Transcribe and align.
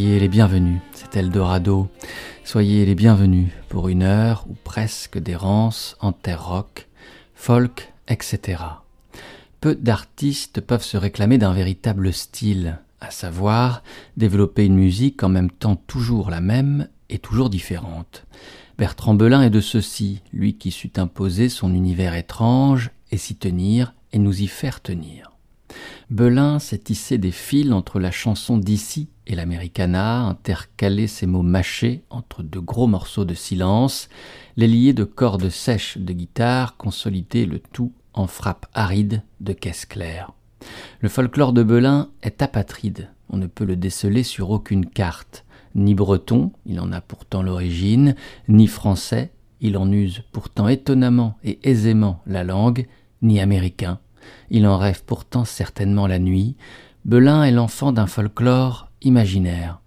Soyez 0.00 0.18
les 0.18 0.28
bienvenus, 0.28 0.80
c'est 0.94 1.14
Eldorado. 1.18 1.90
Soyez 2.42 2.86
les 2.86 2.94
bienvenus 2.94 3.50
pour 3.68 3.90
une 3.90 4.02
heure 4.02 4.46
ou 4.48 4.54
presque 4.64 5.18
d'errance 5.18 5.94
en 6.00 6.12
terre 6.12 6.42
rock, 6.42 6.88
folk, 7.34 7.92
etc. 8.08 8.62
Peu 9.60 9.74
d'artistes 9.74 10.62
peuvent 10.62 10.82
se 10.82 10.96
réclamer 10.96 11.36
d'un 11.36 11.52
véritable 11.52 12.14
style, 12.14 12.78
à 13.02 13.10
savoir 13.10 13.82
développer 14.16 14.64
une 14.64 14.76
musique 14.76 15.22
en 15.22 15.28
même 15.28 15.50
temps 15.50 15.76
toujours 15.76 16.30
la 16.30 16.40
même 16.40 16.88
et 17.10 17.18
toujours 17.18 17.50
différente. 17.50 18.24
Bertrand 18.78 19.12
Belin 19.12 19.42
est 19.42 19.50
de 19.50 19.60
ceci, 19.60 20.22
lui 20.32 20.54
qui 20.54 20.70
sut 20.70 20.98
imposer 20.98 21.50
son 21.50 21.74
univers 21.74 22.14
étrange 22.14 22.90
et 23.10 23.18
s'y 23.18 23.36
tenir 23.36 23.92
et 24.14 24.18
nous 24.18 24.40
y 24.40 24.46
faire 24.46 24.80
tenir. 24.80 25.32
Belin 26.08 26.58
s'est 26.58 26.78
tissé 26.78 27.18
des 27.18 27.30
fils 27.32 27.70
entre 27.70 28.00
la 28.00 28.10
chanson 28.10 28.56
d'ici 28.56 29.08
et 29.30 29.36
l'americana, 29.36 30.22
intercalé 30.22 31.06
ses 31.06 31.26
mots 31.26 31.42
mâchés 31.42 32.02
entre 32.10 32.42
de 32.42 32.58
gros 32.58 32.88
morceaux 32.88 33.24
de 33.24 33.34
silence, 33.34 34.08
les 34.56 34.66
liés 34.66 34.92
de 34.92 35.04
cordes 35.04 35.50
sèches 35.50 35.98
de 35.98 36.12
guitare, 36.12 36.76
consolidé 36.76 37.46
le 37.46 37.60
tout 37.60 37.92
en 38.12 38.26
frappe 38.26 38.66
aride 38.74 39.22
de 39.38 39.52
caisse 39.52 39.86
claire. 39.86 40.32
Le 41.00 41.08
folklore 41.08 41.52
de 41.52 41.62
Belin 41.62 42.08
est 42.22 42.42
apatride, 42.42 43.08
on 43.30 43.36
ne 43.36 43.46
peut 43.46 43.64
le 43.64 43.76
déceler 43.76 44.24
sur 44.24 44.50
aucune 44.50 44.84
carte. 44.84 45.44
Ni 45.76 45.94
breton, 45.94 46.50
il 46.66 46.80
en 46.80 46.90
a 46.90 47.00
pourtant 47.00 47.42
l'origine, 47.42 48.16
ni 48.48 48.66
français, 48.66 49.30
il 49.60 49.76
en 49.76 49.92
use 49.92 50.24
pourtant 50.32 50.66
étonnamment 50.66 51.38
et 51.44 51.60
aisément 51.62 52.20
la 52.26 52.42
langue, 52.42 52.88
ni 53.22 53.38
américain, 53.38 54.00
il 54.50 54.66
en 54.66 54.76
rêve 54.76 55.04
pourtant 55.06 55.44
certainement 55.44 56.08
la 56.08 56.18
nuit. 56.18 56.56
Belin 57.04 57.44
est 57.44 57.52
l'enfant 57.52 57.92
d'un 57.92 58.08
folklore 58.08 58.89
imaginaire. 59.02 59.80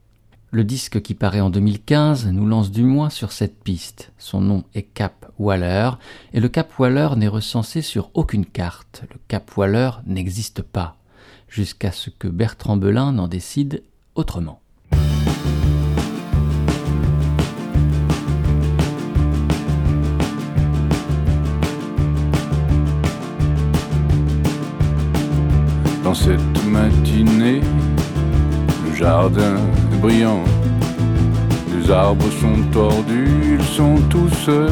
Le 0.51 0.63
disque 0.63 1.01
qui 1.01 1.15
paraît 1.15 1.39
en 1.39 1.49
2015 1.49 2.27
nous 2.27 2.45
lance 2.45 2.71
du 2.71 2.83
moins 2.83 3.09
sur 3.09 3.31
cette 3.31 3.63
piste. 3.63 4.11
Son 4.19 4.39
nom 4.39 4.63
est 4.75 4.83
Cap 4.83 5.31
Waller, 5.39 5.91
et 6.31 6.39
le 6.39 6.47
Cap 6.47 6.77
Waller 6.77 7.09
n'est 7.17 7.27
recensé 7.27 7.81
sur 7.81 8.11
aucune 8.13 8.45
carte. 8.45 9.03
Le 9.11 9.19
Cap 9.27 9.57
Waller 9.57 9.89
n'existe 10.05 10.61
pas, 10.61 10.97
jusqu'à 11.47 11.91
ce 11.91 12.11
que 12.11 12.27
Bertrand 12.27 12.77
Belin 12.77 13.13
n'en 13.13 13.27
décide 13.27 13.83
autrement. 14.13 14.59
Dans 26.03 26.13
cette 26.13 26.65
matinée, 26.65 27.42
le 28.93 28.99
jardin 28.99 29.55
est 29.91 29.97
brillant. 29.97 30.43
Les 31.75 31.89
arbres 31.91 32.29
sont 32.41 32.61
tordus, 32.71 33.57
ils 33.57 33.65
sont 33.65 33.95
tous 34.09 34.29
ceux 34.45 34.69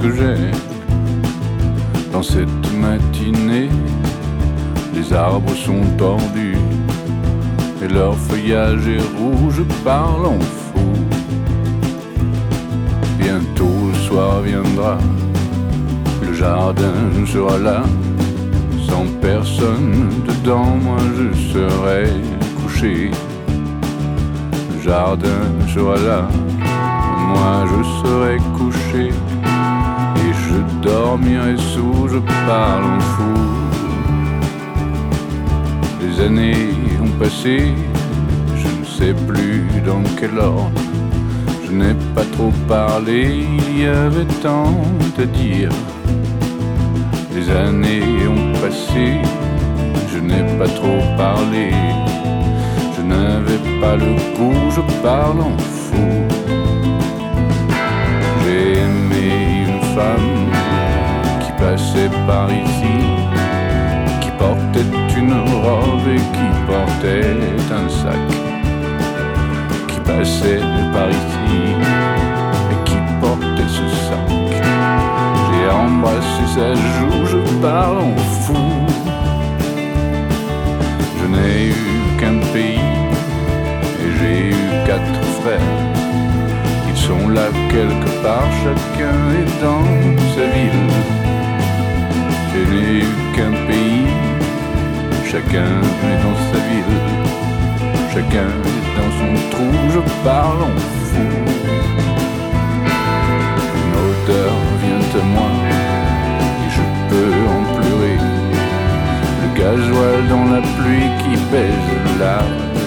que 0.00 0.14
j'ai. 0.14 0.50
Dans 2.12 2.22
cette 2.22 2.72
matinée, 2.74 3.70
les 4.94 5.12
arbres 5.12 5.54
sont 5.54 5.82
tordus 5.96 6.58
et 7.82 7.88
leur 7.88 8.14
feuillage 8.14 8.86
est 8.86 9.18
rouge 9.18 9.62
par 9.84 10.18
fou. 10.40 10.92
Bientôt 13.18 13.90
le 13.92 13.98
soir 14.06 14.42
viendra, 14.42 14.98
le 16.22 16.34
jardin 16.34 16.92
sera 17.26 17.58
là 17.58 17.82
sans 18.88 19.06
personne 19.22 20.10
dedans, 20.28 20.76
moi 20.82 20.98
je 21.16 21.52
serai 21.52 22.10
couché. 22.62 23.10
Jardin 24.84 25.46
sera 25.72 25.94
là, 25.94 26.28
moi 27.28 27.64
je 27.70 27.82
serai 28.00 28.36
couché. 28.58 29.10
Et 30.16 30.32
je 30.44 30.58
dormirai 30.82 31.56
sous, 31.56 32.08
je 32.08 32.18
parle 32.46 32.84
en 32.96 33.00
fou. 33.00 33.34
Les 36.00 36.24
années 36.24 36.74
ont 37.00 37.16
passé, 37.22 37.74
je 38.56 38.68
ne 38.80 38.84
sais 38.84 39.14
plus 39.26 39.64
dans 39.86 40.02
quel 40.18 40.36
ordre. 40.38 40.72
Je 41.64 41.70
n'ai 41.70 41.94
pas 42.14 42.24
trop 42.32 42.52
parlé, 42.66 43.46
il 43.58 43.82
y 43.82 43.86
avait 43.86 44.26
tant 44.42 44.74
à 45.16 45.24
dire. 45.26 45.70
Les 47.32 47.48
années 47.50 48.26
ont 48.26 48.52
passé, 48.60 49.20
je 50.12 50.18
n'ai 50.18 50.58
pas 50.58 50.68
trop 50.68 50.98
parlé. 51.16 51.70
Je 53.02 53.08
n'avais 53.08 53.58
pas 53.80 53.96
le 53.96 54.14
goût, 54.36 54.70
je 54.70 54.80
parle 55.02 55.40
en 55.40 55.58
fou. 55.58 56.06
J'ai 58.44 58.78
aimé 58.78 59.66
une 59.66 59.82
femme 59.96 60.52
qui 61.40 61.50
passait 61.60 62.10
par 62.28 62.48
ici, 62.52 62.98
qui 64.20 64.30
portait 64.38 64.86
une 65.18 65.32
robe 65.64 66.08
et 66.14 66.22
qui 66.34 66.48
portait 66.64 67.26
un 67.74 67.88
sac. 67.88 68.28
Qui 69.88 69.98
passait 70.00 70.60
par 70.92 71.10
ici 71.10 71.74
et 72.70 72.84
qui 72.84 72.98
portait 73.20 73.68
ce 73.78 73.86
sac. 74.06 74.28
J'ai 75.50 75.68
embrassé 75.70 76.44
sa 76.54 76.74
joue, 76.74 77.26
je 77.26 77.60
parle 77.60 77.98
en 77.98 78.16
quelque 87.72 88.10
part, 88.22 88.50
chacun 88.62 89.18
est 89.40 89.52
dans 89.64 89.84
sa 90.34 90.44
ville. 90.54 90.90
Je 92.52 92.60
n'ai 92.70 93.00
qu'un 93.34 93.54
pays, 93.66 94.06
chacun 95.30 95.72
est 96.10 96.20
dans 96.26 96.38
sa 96.50 96.58
ville. 96.68 96.98
Chacun 98.14 98.50
est 98.72 98.84
dans 98.98 99.12
son 99.20 99.32
trou, 99.52 99.72
je 99.94 100.02
parle 100.22 100.62
en 100.70 100.76
fou. 101.08 101.28
Une 103.80 103.94
odeur 104.08 104.54
vient 104.82 105.06
à 105.20 105.24
moi 105.34 105.52
et 106.64 106.70
je 106.76 106.84
peux 107.08 107.34
en 107.56 107.62
pleurer. 107.74 108.18
Le 109.40 109.48
gasoil 109.58 110.20
dans 110.28 110.46
la 110.54 110.62
pluie 110.76 111.10
qui 111.20 111.34
baise 111.50 111.90
la 112.20 112.38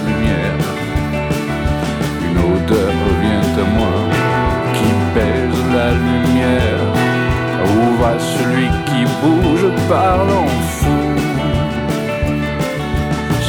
lumière. 0.05 0.59
Une 2.27 2.39
odeur 2.53 2.93
vient 3.21 3.63
à 3.63 3.67
moi 3.77 3.94
bouge, 9.25 9.67
parle 9.89 10.29
en 10.29 10.47
fou. 10.77 11.01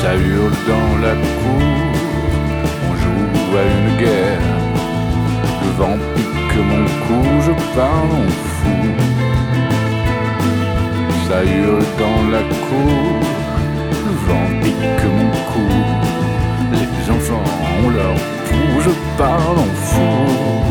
Ça 0.01 0.15
hurle 0.15 0.57
dans 0.73 0.93
la 1.05 1.15
cour, 1.15 1.63
on 2.89 2.95
joue 3.03 3.57
à 3.61 3.65
une 3.77 3.93
guerre. 4.03 4.49
Le 5.63 5.71
vent 5.79 5.99
pique 6.15 6.59
mon 6.71 6.85
cou, 7.05 7.23
je 7.47 7.55
parle 7.79 8.13
en 8.23 8.31
fou. 8.53 8.79
Ça 11.29 11.45
hurle 11.45 11.87
dans 12.03 12.23
la 12.35 12.43
cour, 12.67 13.21
le 14.07 14.15
vent 14.27 14.49
pique 14.63 15.07
mon 15.19 15.31
cou. 15.51 15.69
Les 16.73 17.11
enfants 17.17 17.49
ont 17.83 17.91
leur 17.91 18.15
pouls, 18.47 18.81
je 18.87 18.93
parle 19.19 19.59
en 19.59 19.73
fou. 19.91 20.66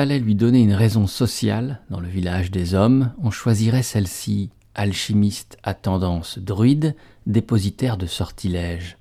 Fallait 0.00 0.18
lui 0.18 0.34
donner 0.34 0.62
une 0.62 0.72
raison 0.72 1.06
sociale 1.06 1.82
dans 1.90 2.00
le 2.00 2.08
village 2.08 2.50
des 2.50 2.72
hommes, 2.72 3.12
on 3.22 3.30
choisirait 3.30 3.82
celle-ci, 3.82 4.48
alchimiste 4.74 5.58
à 5.62 5.74
tendance 5.74 6.38
druide, 6.38 6.96
dépositaire 7.26 7.98
de 7.98 8.06
sortilèges. 8.06 8.96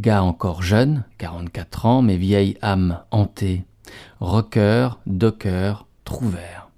Gars 0.00 0.24
encore 0.24 0.64
jeune, 0.64 1.04
44 1.18 1.86
ans, 1.86 2.02
mais 2.02 2.16
vieille 2.16 2.58
âme 2.62 2.98
hantée. 3.12 3.62
Rocker, 4.18 4.98
docker, 5.06 5.86
trouvère. 6.02 6.68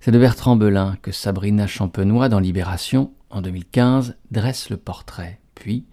C'est 0.00 0.10
de 0.10 0.18
Bertrand 0.18 0.56
Belin 0.56 0.98
que 1.00 1.10
Sabrina 1.10 1.66
Champenois, 1.66 2.28
dans 2.28 2.38
Libération, 2.38 3.12
en 3.30 3.40
2015, 3.40 4.14
dresse 4.30 4.68
le 4.68 4.76
portrait. 4.76 5.40
Puis, 5.54 5.86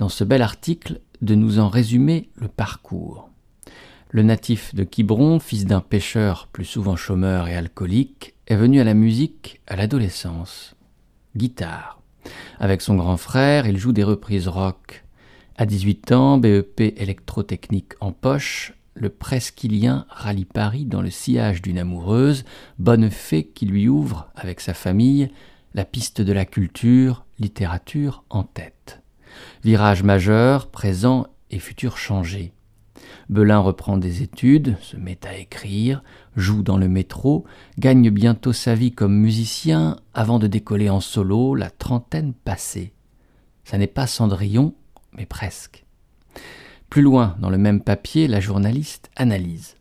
dans 0.00 0.08
ce 0.08 0.24
bel 0.24 0.42
article, 0.42 1.02
de 1.20 1.36
nous 1.36 1.60
en 1.60 1.68
résumer 1.68 2.30
le 2.34 2.48
parcours. 2.48 3.30
Le 4.14 4.22
natif 4.22 4.74
de 4.74 4.84
Quiberon, 4.84 5.38
fils 5.38 5.64
d'un 5.64 5.80
pêcheur 5.80 6.46
plus 6.52 6.66
souvent 6.66 6.96
chômeur 6.96 7.48
et 7.48 7.56
alcoolique, 7.56 8.34
est 8.46 8.56
venu 8.56 8.78
à 8.78 8.84
la 8.84 8.92
musique 8.92 9.62
à 9.66 9.74
l'adolescence. 9.74 10.76
Guitare. 11.34 11.98
Avec 12.60 12.82
son 12.82 12.96
grand 12.96 13.16
frère, 13.16 13.66
il 13.66 13.78
joue 13.78 13.92
des 13.92 14.04
reprises 14.04 14.48
rock. 14.48 15.06
À 15.56 15.64
18 15.64 16.12
ans, 16.12 16.36
BEP 16.36 16.92
électrotechnique 16.98 17.94
en 18.00 18.12
poche, 18.12 18.74
le 18.92 19.08
presqu'ilien 19.08 20.04
rallie 20.10 20.44
Paris 20.44 20.84
dans 20.84 21.00
le 21.00 21.08
sillage 21.08 21.62
d'une 21.62 21.78
amoureuse, 21.78 22.44
bonne 22.78 23.08
fée 23.08 23.44
qui 23.44 23.64
lui 23.64 23.88
ouvre, 23.88 24.28
avec 24.34 24.60
sa 24.60 24.74
famille, 24.74 25.30
la 25.72 25.86
piste 25.86 26.20
de 26.20 26.34
la 26.34 26.44
culture, 26.44 27.24
littérature 27.38 28.24
en 28.28 28.42
tête. 28.42 29.00
Virage 29.64 30.02
majeur, 30.02 30.66
présent 30.66 31.28
et 31.50 31.58
futur 31.58 31.96
changé. 31.96 32.52
Belin 33.28 33.58
reprend 33.58 33.96
des 33.96 34.22
études, 34.22 34.76
se 34.80 34.96
met 34.96 35.18
à 35.26 35.36
écrire, 35.36 36.02
joue 36.36 36.62
dans 36.62 36.76
le 36.76 36.88
métro, 36.88 37.44
gagne 37.78 38.10
bientôt 38.10 38.52
sa 38.52 38.74
vie 38.74 38.92
comme 38.92 39.14
musicien 39.14 39.96
avant 40.14 40.38
de 40.38 40.46
décoller 40.46 40.90
en 40.90 41.00
solo, 41.00 41.54
la 41.54 41.70
trentaine 41.70 42.32
passée. 42.32 42.92
Ça 43.64 43.78
n'est 43.78 43.86
pas 43.86 44.06
Cendrillon, 44.06 44.74
mais 45.12 45.26
presque. 45.26 45.84
Plus 46.90 47.02
loin, 47.02 47.36
dans 47.40 47.50
le 47.50 47.58
même 47.58 47.80
papier, 47.80 48.28
la 48.28 48.40
journaliste 48.40 49.10
analyse. 49.16 49.76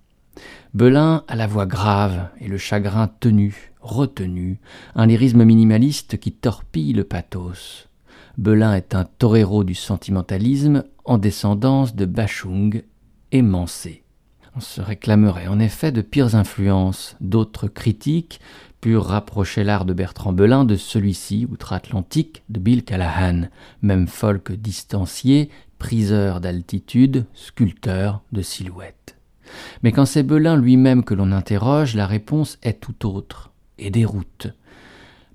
Belin 0.74 1.26
a 1.28 1.36
la 1.36 1.48
voix 1.48 1.66
grave 1.66 2.30
et 2.40 2.48
le 2.48 2.58
chagrin 2.58 3.10
tenu, 3.20 3.74
retenu, 3.82 4.60
un 4.96 5.06
lyrisme 5.06 5.44
minimaliste 5.44 6.18
qui 6.18 6.32
torpille 6.32 6.94
le 6.94 7.04
pathos. 7.04 7.90
Belin 8.38 8.74
est 8.76 8.96
un 8.96 9.04
torero 9.04 9.66
du 9.66 9.76
sentimentalisme 9.76 10.86
en 11.04 11.18
descendance 11.18 11.96
de 11.96 12.06
Bachung 12.06 12.84
Mansé. 13.34 14.04
On 14.56 14.60
se 14.60 14.82
réclamerait 14.82 15.48
en 15.48 15.60
effet 15.60 15.94
de 15.94 16.02
pires 16.02 16.36
influences, 16.36 17.16
d'autres 17.22 17.70
critiques 17.70 18.42
purent 18.82 19.06
rapprocher 19.06 19.64
l'art 19.64 19.86
de 19.86 19.94
Bertrand 19.94 20.34
Belin 20.34 20.66
de 20.66 20.76
celui-ci, 20.76 21.48
outre-Atlantique, 21.50 22.44
de 22.50 22.60
Bill 22.60 22.84
Callahan, 22.84 23.44
même 23.82 24.08
folk 24.08 24.52
distancié, 24.52 25.50
priseur 25.78 26.42
d'altitude, 26.42 27.26
sculpteur 27.34 28.22
de 28.32 28.42
silhouettes. 28.42 29.16
Mais 29.84 29.92
quand 29.92 30.06
c'est 30.06 30.24
Belin 30.24 30.58
lui-même 30.58 31.04
que 31.04 31.14
l'on 31.14 31.32
interroge, 31.32 31.96
la 31.96 32.08
réponse 32.08 32.58
est 32.64 32.80
tout 32.82 33.06
autre 33.08 33.52
et 33.78 33.92
déroute. 33.92 34.48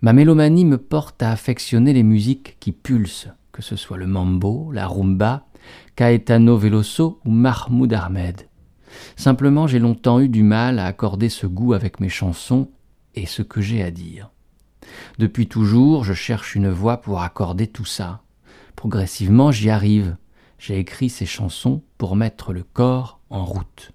Ma 0.03 0.13
mélomanie 0.13 0.65
me 0.65 0.79
porte 0.79 1.23
à 1.23 1.31
affectionner 1.31 1.93
les 1.93 2.03
musiques 2.03 2.57
qui 2.61 2.73
pulsent, 2.73 3.29
que 3.53 3.63
ce 3.63 3.77
soit 3.77 3.97
le 3.97 4.07
mambo, 4.07 4.71
la 4.73 4.87
rumba, 4.87 5.46
Caetano 5.95 6.57
Veloso 6.57 7.21
ou 7.25 7.31
Mahmoud 7.31 7.93
Ahmed. 7.93 8.49
Simplement, 9.17 9.67
j'ai 9.67 9.79
longtemps 9.79 10.21
eu 10.21 10.29
du 10.29 10.43
mal 10.43 10.79
à 10.79 10.87
accorder 10.87 11.29
ce 11.29 11.47
goût 11.47 11.73
avec 11.73 12.01
mes 12.01 12.09
chansons 12.09 12.71
et 13.15 13.27
ce 13.27 13.43
que 13.43 13.61
j'ai 13.61 13.83
à 13.83 13.91
dire. 13.91 14.31
Depuis 15.19 15.49
toujours, 15.49 16.05
je 16.05 16.15
cherche 16.15 16.55
une 16.55 16.71
voix 16.71 16.99
pour 16.99 17.23
accorder 17.23 17.67
tout 17.67 17.85
ça. 17.85 18.23
Progressivement, 18.77 19.51
j'y 19.51 19.71
arrive. 19.71 20.17
J'ai 20.59 20.79
écrit 20.79 21.11
ces 21.11 21.27
chansons 21.27 21.83
pour 21.99 22.17
mettre 22.17 22.53
le 22.53 22.63
corps 22.63 23.21
en 23.31 23.45
route. 23.45 23.93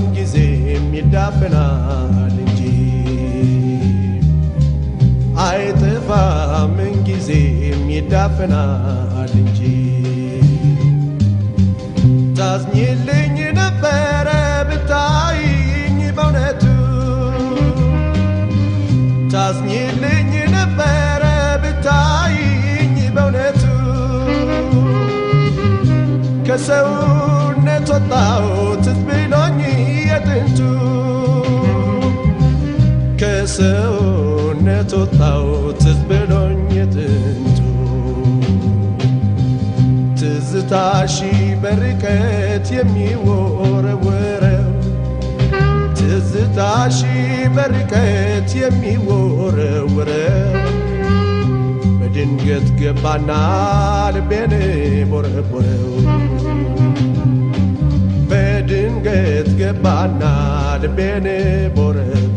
ምንጊዜም 0.00 0.84
ይዳፈናል 0.96 2.34
እንጂ 2.42 2.60
አይጠፋም 5.44 6.70
ምንጊዜም 6.78 7.82
ይዳፈናል 7.94 9.32
እንጂ 9.40 9.60
ታዝኝልኝ 12.38 13.36
ነበረ 13.60 14.28
ብታይኝ 14.68 15.98
በእውነቱ 16.18 16.64
ታዝኝልኝ 19.34 20.32
ነበረ 20.56 21.24
ብታይኝ 21.64 22.94
በእውነቱ 23.16 23.64
ከሰውነት 26.48 27.88
ወጣሁት 27.94 28.86
ከሰውነት 33.50 34.90
ወጣሁት 34.96 35.78
ብሎኝ 36.08 36.58
የጥንቱ 36.76 37.58
ትዝታሺ 40.18 41.16
በርቀት 41.62 42.66
የሚወረወረው 42.76 44.66
ትዝታሺ 46.00 46.98
በርቀት 47.56 48.52
የሚወረወረው 48.62 49.88
በድንገት 52.00 52.68
ገባና 52.82 53.30
ልቤን 54.16 54.54
ቦረቦረው 55.12 55.88
በድንገት 58.30 59.50
ገባና 59.60 60.22
ልቤን 60.84 61.28
ቦረቦረው 61.78 62.27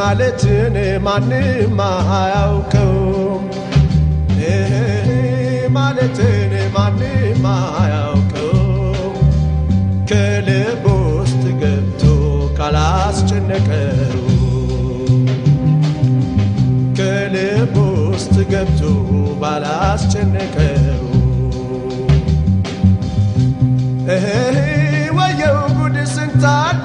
ማለትን 0.00 0.76
ማንም 1.04 1.78
አያውቀው 1.86 2.94
እህ 4.48 4.72
ማለትን 5.76 6.52
ማንም 6.76 7.44
አያውቀው 7.52 8.56
ከልብ 10.10 10.84
ውስጥ 11.08 11.44
ገብቶ 11.62 12.02
ካላስጨነቀው 12.58 14.24
ከልብ 16.98 17.76
ውስጥ 18.06 18.36
ገብቶ 18.52 18.80
ባላስጨነቀው። 19.42 21.06
ወየው 25.16 25.58
ጉድ 25.76 25.96
ስንታለ 26.12 26.84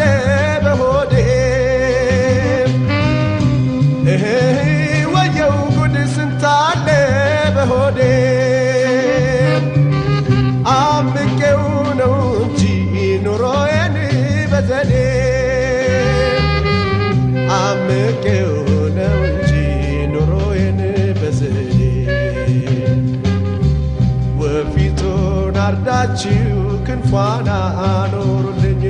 ፋና 27.03 27.49
አኖሩልኝ። 27.85 28.83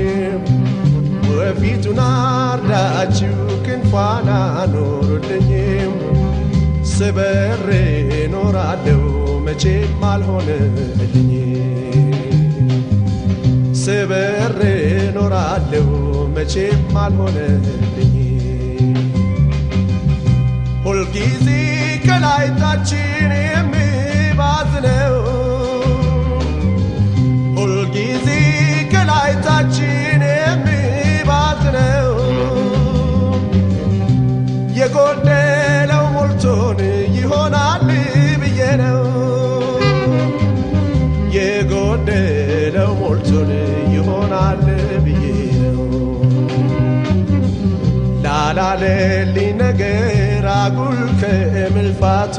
ወፊቱን 1.31 1.99
አርዳችሁ 2.05 3.35
ክንፋና 3.65 4.29
አኖሩልኝ። 4.61 5.49
ስበሬ 6.93 7.69
እኖራለሁ 8.19 9.01
መቼም 9.45 10.03
አልሆንልኝ 10.09 11.31
ስበሬ 13.83 14.59
እኖራለሁ 15.01 15.87
መቼም 16.35 16.95
አልሆንልኝ 16.97 18.15
ሁልጊዜ 20.85 21.47
ከላይታችን 22.05 23.31
ታችን 23.31 24.14
የጎደለው 34.97 36.03
ሞልቶን 36.13 36.77
ይሆናል 37.15 37.81
ብዬ 38.41 38.59
ነው። 38.81 39.01
የጎደለው 41.35 42.91
ሞልቶን 43.01 43.49
ይሆናል 43.95 44.61
ብዬ 45.05 45.23
ነው። 45.63 45.81
ላላለልኝ 48.25 49.51
ነገር 49.63 50.47
አጉል 50.55 51.01
ከመልፋቱ 51.21 52.37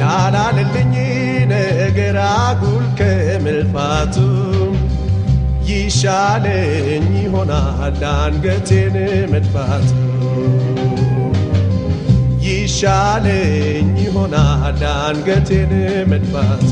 ላላለልኝ 0.00 0.94
ነገር 1.54 2.18
አጉል 2.28 2.86
ከመልፋቱ 3.00 4.16
ይሻለኝ 5.70 7.08
ይሆናል 7.24 8.00
አንገቴን 8.14 8.96
መድፋቱ 9.32 9.88
ይሻለኝ 12.82 13.88
ይሆናል 14.02 14.78
አንገቴን 14.98 15.72
መድፋቱ 16.10 16.68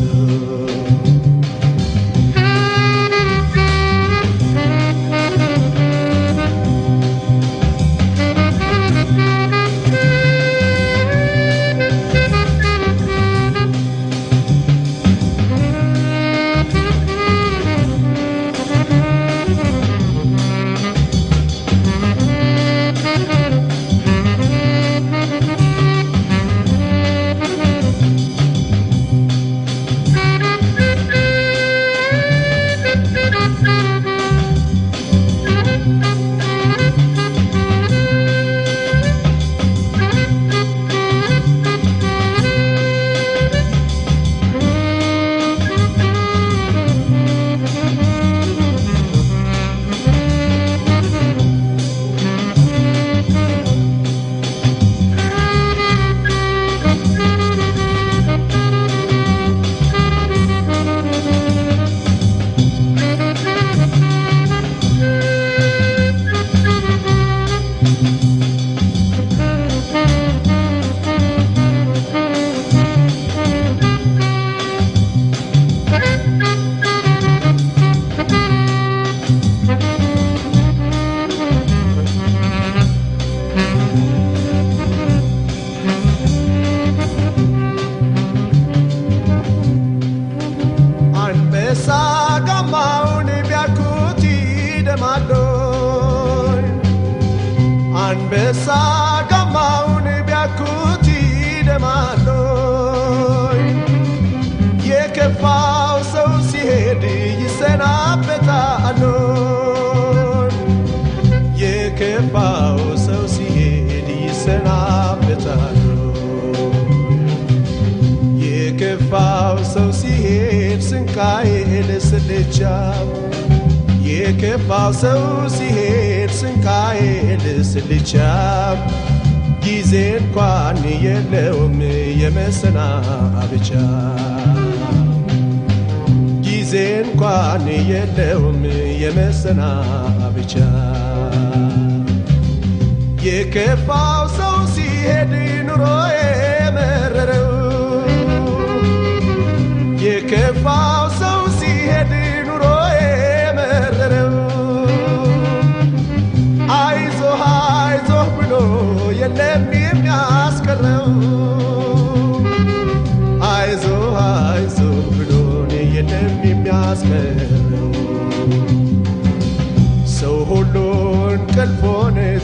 cena 139.49 140.13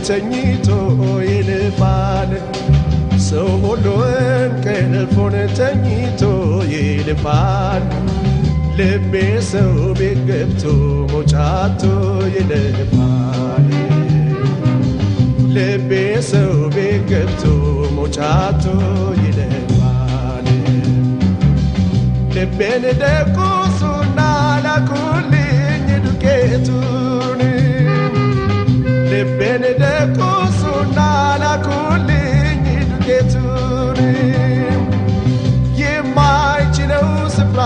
ተኝቶ 0.07 0.67
ይልፋል 1.29 2.31
ሰው 3.27 3.49
ሁሉ 3.63 3.85
እንቅልፎን 4.17 5.35
ተኝቶ 5.59 6.21
ይልፋል 6.73 7.83
ልቤ 8.79 9.13
ሰው 9.51 9.71
ቤት 9.99 10.19
ገብቶ 10.29 10.63
መውጫቶ 11.11 11.83
ይልፋል 12.35 13.67
ልቤ 15.55 15.91
ሰው 16.31 16.53
ቤት 16.75 17.03
ገብቶ 17.11 17.43
መውጫቶ 17.97 18.65
ይልፋል 19.23 20.47
ልቤን 22.35 22.85
ደቁሱና 23.01 24.19
ላኩልኝ 24.65 25.87
ዱቄቱን 26.05 27.12
ደቁሱና 30.06 30.98
ላኩልኝ 31.42 32.64
ዱቄቱን 32.90 33.98
የማይችለው 35.80 37.06
ስፍራ 37.36 37.60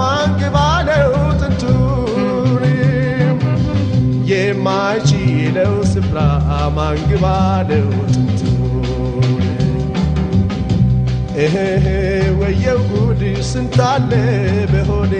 ማንግባለው 0.00 1.10
ጥንቱን 1.40 2.64
የማይችለው 4.30 5.74
ስፍራ 5.92 6.18
ማንግባለው 6.78 7.84
ጥንቱን 8.14 9.44
እህ 11.44 11.56
ወየው 12.40 12.80
ጉድ 12.90 13.22
ስንታለ 13.50 14.10
በሆዴ 14.72 15.14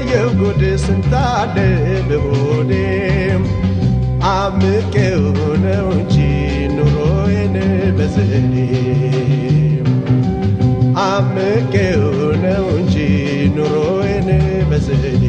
ወየው 0.00 0.28
ጉድ 0.40 0.60
ስንታለ 0.82 1.54
በሆዴ 2.08 2.72
አምቄው 4.32 5.22
ነው 5.64 5.86
እንጂ 5.96 6.16
ኑሮዬን 6.74 7.56
በዘዴ 7.96 8.54
አምቄው 11.06 12.04
ነው 12.44 12.66
እንጂ 12.76 12.96
ኑሮዬን 13.56 14.28
በዘዴ 14.70 15.24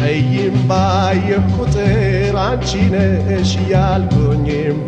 ጠይም 0.00 0.56
ባየሁ 0.70 1.42
ቁጥር 1.58 2.38
አንቺ 2.46 2.70
ነሽ 2.94 3.52
ያልኩኝም 3.72 4.78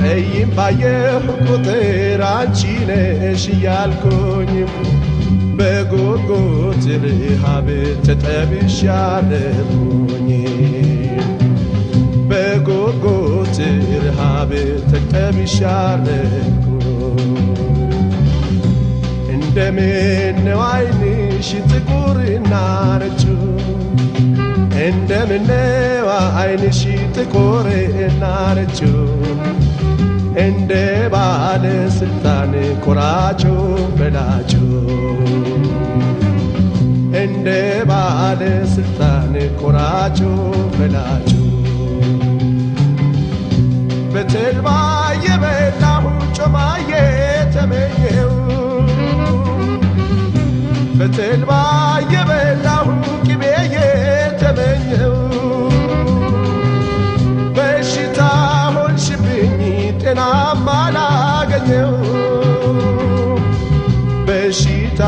ጠይም 0.00 0.50
ባየሁ 0.58 1.22
ቁጥር 1.46 2.22
አንቺ 2.32 2.60
ነሽ 2.90 3.46
ያልኩኝም 3.66 4.72
በጉጉት 5.58 6.84
ረሃብ 7.04 7.68
ተጠብሻለሁኝ 8.06 9.28
በጉጉት 12.30 13.58
ረሃብ 14.04 14.50
ተጠብሻለሁ 14.90 16.32
እንደምን 19.34 20.36
ነው 20.46 20.60
ዓይንሽ 20.68 21.48
ጥቁርና 21.70 22.52
ነጩ? 23.02 23.22
እንደምነው 24.82 26.06
ዓይንሽ 26.36 26.80
ጥቁርና 27.16 28.24
ነጩ 28.58 28.78
እንደ 30.38 30.72
ባለ 31.08 31.64
ስልጣን 31.90 32.52
ቆራጩ 32.84 33.42
በላጩ። 33.98 34.52
እንደ 37.22 37.48
ባለ 37.84 38.42
ስልጣን 38.74 39.32
ቆራጩ 39.60 40.20
በላጩ። 40.76 41.30
በተልባ 44.14 44.68
የበላሁ 45.26 46.04
ጮማዬ 46.38 46.90
ተመኘው። 47.54 48.32
በተልባ 50.98 51.52
የበላሁ 52.12 52.86
ጤናማ 60.10 60.66
ላገኘው። 60.94 61.90
በሽታ 64.26 65.00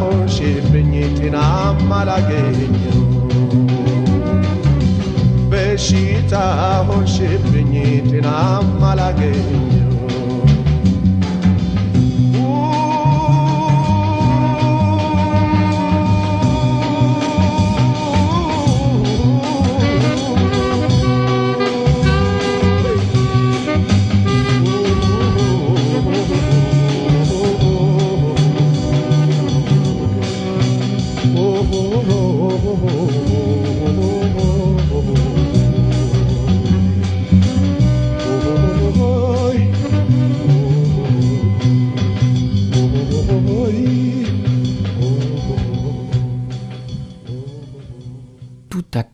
ሆንሽብኝ 0.00 0.90
ጤናማ 1.18 1.90
ላገኘው። 2.08 2.98
በሽታ 5.52 6.34
ሆንሽብኝ 6.88 7.72
ጤናማ 8.08 8.82
ላገኘው 8.94 9.77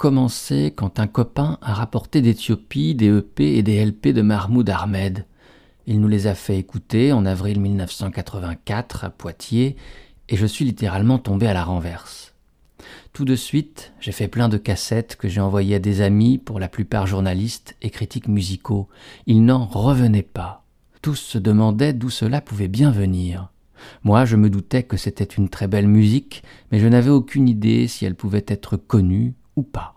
commencé 0.04 0.70
quand 0.76 1.00
un 1.00 1.06
copain 1.06 1.56
a 1.62 1.72
rapporté 1.72 2.20
d'Éthiopie 2.20 2.94
des 2.94 3.06
EP 3.06 3.56
et 3.56 3.62
des 3.62 3.82
LP 3.82 4.08
de 4.08 4.20
Mahmoud 4.20 4.68
Ahmed. 4.68 5.24
Il 5.86 5.98
nous 5.98 6.08
les 6.08 6.26
a 6.26 6.34
fait 6.34 6.58
écouter 6.58 7.10
en 7.14 7.24
avril 7.24 7.58
1984 7.58 9.04
à 9.04 9.08
Poitiers 9.08 9.76
et 10.28 10.36
je 10.36 10.44
suis 10.44 10.66
littéralement 10.66 11.18
tombé 11.18 11.46
à 11.46 11.54
la 11.54 11.64
renverse. 11.64 12.34
Tout 13.14 13.24
de 13.24 13.34
suite, 13.34 13.94
j'ai 13.98 14.12
fait 14.12 14.28
plein 14.28 14.50
de 14.50 14.58
cassettes 14.58 15.16
que 15.16 15.26
j'ai 15.26 15.40
envoyées 15.40 15.76
à 15.76 15.78
des 15.78 16.02
amis, 16.02 16.36
pour 16.36 16.60
la 16.60 16.68
plupart 16.68 17.06
journalistes 17.06 17.74
et 17.80 17.88
critiques 17.88 18.28
musicaux. 18.28 18.90
Ils 19.24 19.42
n'en 19.42 19.64
revenaient 19.64 20.20
pas. 20.20 20.66
Tous 21.00 21.16
se 21.16 21.38
demandaient 21.38 21.94
d'où 21.94 22.10
cela 22.10 22.42
pouvait 22.42 22.68
bien 22.68 22.90
venir. 22.90 23.48
Moi, 24.02 24.26
je 24.26 24.36
me 24.36 24.50
doutais 24.50 24.82
que 24.82 24.98
c'était 24.98 25.24
une 25.24 25.48
très 25.48 25.66
belle 25.66 25.88
musique, 25.88 26.42
mais 26.70 26.78
je 26.78 26.88
n'avais 26.88 27.08
aucune 27.08 27.48
idée 27.48 27.88
si 27.88 28.04
elle 28.04 28.16
pouvait 28.16 28.44
être 28.48 28.76
connue 28.76 29.32
ou 29.56 29.62
pas. 29.62 29.93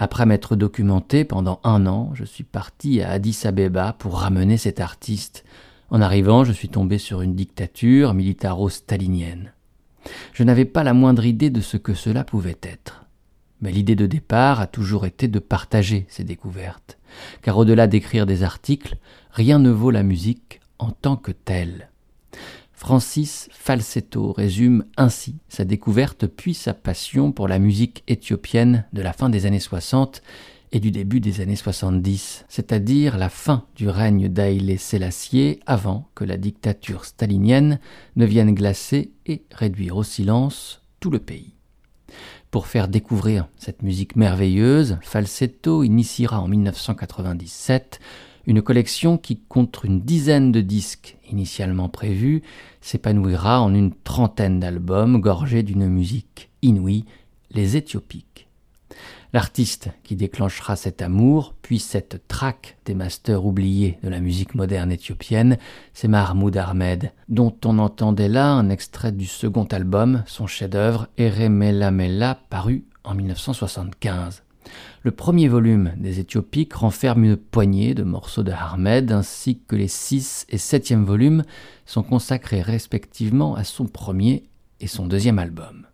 Après 0.00 0.26
m'être 0.26 0.54
documenté 0.54 1.24
pendant 1.24 1.60
un 1.64 1.84
an, 1.88 2.12
je 2.14 2.24
suis 2.24 2.44
parti 2.44 3.02
à 3.02 3.10
Addis 3.10 3.40
Abeba 3.44 3.94
pour 3.98 4.20
ramener 4.20 4.56
cet 4.56 4.78
artiste. 4.78 5.44
En 5.90 6.00
arrivant, 6.00 6.44
je 6.44 6.52
suis 6.52 6.68
tombé 6.68 6.98
sur 6.98 7.20
une 7.20 7.34
dictature 7.34 8.14
militaro-stalinienne. 8.14 9.52
Je 10.32 10.44
n'avais 10.44 10.66
pas 10.66 10.84
la 10.84 10.94
moindre 10.94 11.24
idée 11.26 11.50
de 11.50 11.60
ce 11.60 11.76
que 11.76 11.94
cela 11.94 12.22
pouvait 12.22 12.60
être. 12.62 13.06
Mais 13.60 13.72
l'idée 13.72 13.96
de 13.96 14.06
départ 14.06 14.60
a 14.60 14.68
toujours 14.68 15.04
été 15.04 15.26
de 15.26 15.40
partager 15.40 16.06
ces 16.08 16.22
découvertes, 16.22 16.96
car 17.42 17.58
au-delà 17.58 17.88
d'écrire 17.88 18.24
des 18.24 18.44
articles, 18.44 18.98
rien 19.32 19.58
ne 19.58 19.70
vaut 19.70 19.90
la 19.90 20.04
musique 20.04 20.60
en 20.78 20.92
tant 20.92 21.16
que 21.16 21.32
telle. 21.32 21.87
Francis 22.78 23.48
Falsetto 23.50 24.32
résume 24.32 24.84
ainsi 24.96 25.34
sa 25.48 25.64
découverte 25.64 26.28
puis 26.28 26.54
sa 26.54 26.74
passion 26.74 27.32
pour 27.32 27.48
la 27.48 27.58
musique 27.58 28.04
éthiopienne 28.06 28.84
de 28.92 29.02
la 29.02 29.12
fin 29.12 29.28
des 29.28 29.46
années 29.46 29.58
60 29.58 30.22
et 30.70 30.78
du 30.78 30.92
début 30.92 31.18
des 31.18 31.40
années 31.40 31.56
70, 31.56 32.44
c'est-à-dire 32.48 33.18
la 33.18 33.30
fin 33.30 33.64
du 33.74 33.88
règne 33.88 34.28
d'Haïlé 34.28 34.76
Sélassié 34.76 35.58
avant 35.66 36.08
que 36.14 36.22
la 36.22 36.36
dictature 36.36 37.04
stalinienne 37.04 37.80
ne 38.14 38.24
vienne 38.24 38.54
glacer 38.54 39.10
et 39.26 39.42
réduire 39.50 39.96
au 39.96 40.04
silence 40.04 40.80
tout 41.00 41.10
le 41.10 41.18
pays. 41.18 41.54
Pour 42.52 42.68
faire 42.68 42.86
découvrir 42.86 43.48
cette 43.56 43.82
musique 43.82 44.14
merveilleuse, 44.14 44.98
Falsetto 45.02 45.82
initiera 45.82 46.40
en 46.40 46.46
1997 46.46 47.98
une 48.48 48.62
collection 48.62 49.18
qui, 49.18 49.36
contre 49.36 49.84
une 49.84 50.00
dizaine 50.00 50.50
de 50.52 50.62
disques 50.62 51.18
initialement 51.30 51.90
prévus, 51.90 52.42
s'épanouira 52.80 53.60
en 53.60 53.74
une 53.74 53.92
trentaine 53.92 54.58
d'albums 54.58 55.20
gorgés 55.20 55.62
d'une 55.62 55.86
musique 55.86 56.48
inouïe, 56.62 57.04
les 57.50 57.76
Éthiopiques. 57.76 58.48
L'artiste 59.34 59.90
qui 60.02 60.16
déclenchera 60.16 60.76
cet 60.76 61.02
amour, 61.02 61.54
puis 61.60 61.78
cette 61.78 62.26
traque 62.26 62.78
des 62.86 62.94
masters 62.94 63.44
oubliés 63.44 63.98
de 64.02 64.08
la 64.08 64.20
musique 64.20 64.54
moderne 64.54 64.90
éthiopienne, 64.90 65.58
c'est 65.92 66.08
Mahmoud 66.08 66.56
Ahmed, 66.56 67.12
dont 67.28 67.54
on 67.66 67.78
entendait 67.78 68.30
là 68.30 68.50
un 68.50 68.70
extrait 68.70 69.12
du 69.12 69.26
second 69.26 69.64
album, 69.64 70.22
son 70.26 70.46
chef-d'œuvre 70.46 71.08
Eremelamela, 71.18 72.38
paru 72.48 72.86
en 73.04 73.14
1975. 73.14 74.42
Le 75.02 75.10
premier 75.10 75.48
volume 75.48 75.92
des 75.96 76.20
Éthiopiques 76.20 76.74
renferme 76.74 77.24
une 77.24 77.36
poignée 77.36 77.94
de 77.94 78.02
morceaux 78.02 78.42
de 78.42 78.52
Ahmed, 78.52 79.12
ainsi 79.12 79.60
que 79.66 79.76
les 79.76 79.88
six 79.88 80.46
et 80.48 80.58
septième 80.58 81.04
volumes 81.04 81.44
sont 81.86 82.02
consacrés 82.02 82.62
respectivement 82.62 83.54
à 83.54 83.64
son 83.64 83.86
premier 83.86 84.44
et 84.80 84.86
son 84.86 85.06
deuxième 85.06 85.38
album. 85.38 85.86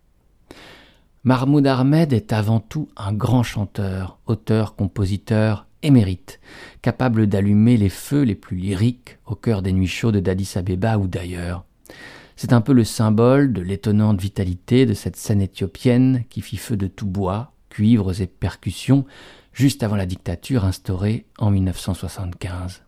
Mahmoud 1.25 1.67
Ahmed 1.67 2.13
est 2.13 2.35
avant 2.35 2.61
tout 2.61 2.89
un 2.97 3.15
grand 3.15 3.43
chanteur, 3.43 4.19
auteur, 4.27 4.75
compositeur 4.75 5.67
émérite, 5.83 6.39
capable 6.83 7.27
d'allumer 7.27 7.77
les 7.77 7.89
feux 7.89 8.23
les 8.23 8.35
plus 8.35 8.57
lyriques 8.57 9.19
au 9.25 9.35
cœur 9.35 9.63
des 9.63 9.73
nuits 9.73 9.87
chaudes 9.87 10.19
d'Addis 10.19 10.53
Abeba 10.57 10.99
ou 10.99 11.07
d'ailleurs. 11.07 11.65
C'est 12.37 12.53
un 12.53 12.61
peu 12.61 12.73
le 12.73 12.85
symbole 12.85 13.53
de 13.53 13.63
l'étonnante 13.63 14.21
vitalité 14.21 14.85
de 14.85 14.95
cette 14.95 15.17
scène 15.17 15.41
éthiopienne 15.41 16.25
qui 16.29 16.43
fit 16.43 16.57
feu 16.57 16.77
de 16.77 16.89
tout 16.89 17.07
bois, 17.07 17.54
cuivres 17.75 18.21
et 18.21 18.29
percussions 18.29 19.05
juste 19.53 19.83
avant 19.83 19.97
la 19.97 20.07
dictature 20.07 20.65
instaurée 20.65 21.27
en 21.39 21.51
1975. 21.51 22.83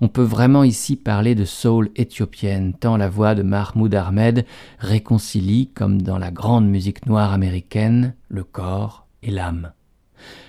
On 0.00 0.08
peut 0.08 0.22
vraiment 0.22 0.64
ici 0.64 0.96
parler 0.96 1.34
de 1.36 1.44
soul 1.44 1.90
éthiopienne, 1.94 2.74
tant 2.74 2.96
la 2.96 3.08
voix 3.08 3.36
de 3.36 3.42
Mahmoud 3.42 3.94
Ahmed 3.94 4.44
réconcilie, 4.80 5.68
comme 5.72 6.02
dans 6.02 6.18
la 6.18 6.32
grande 6.32 6.68
musique 6.68 7.06
noire 7.06 7.32
américaine, 7.32 8.14
le 8.28 8.42
corps 8.42 9.06
et 9.22 9.30
l'âme. 9.30 9.72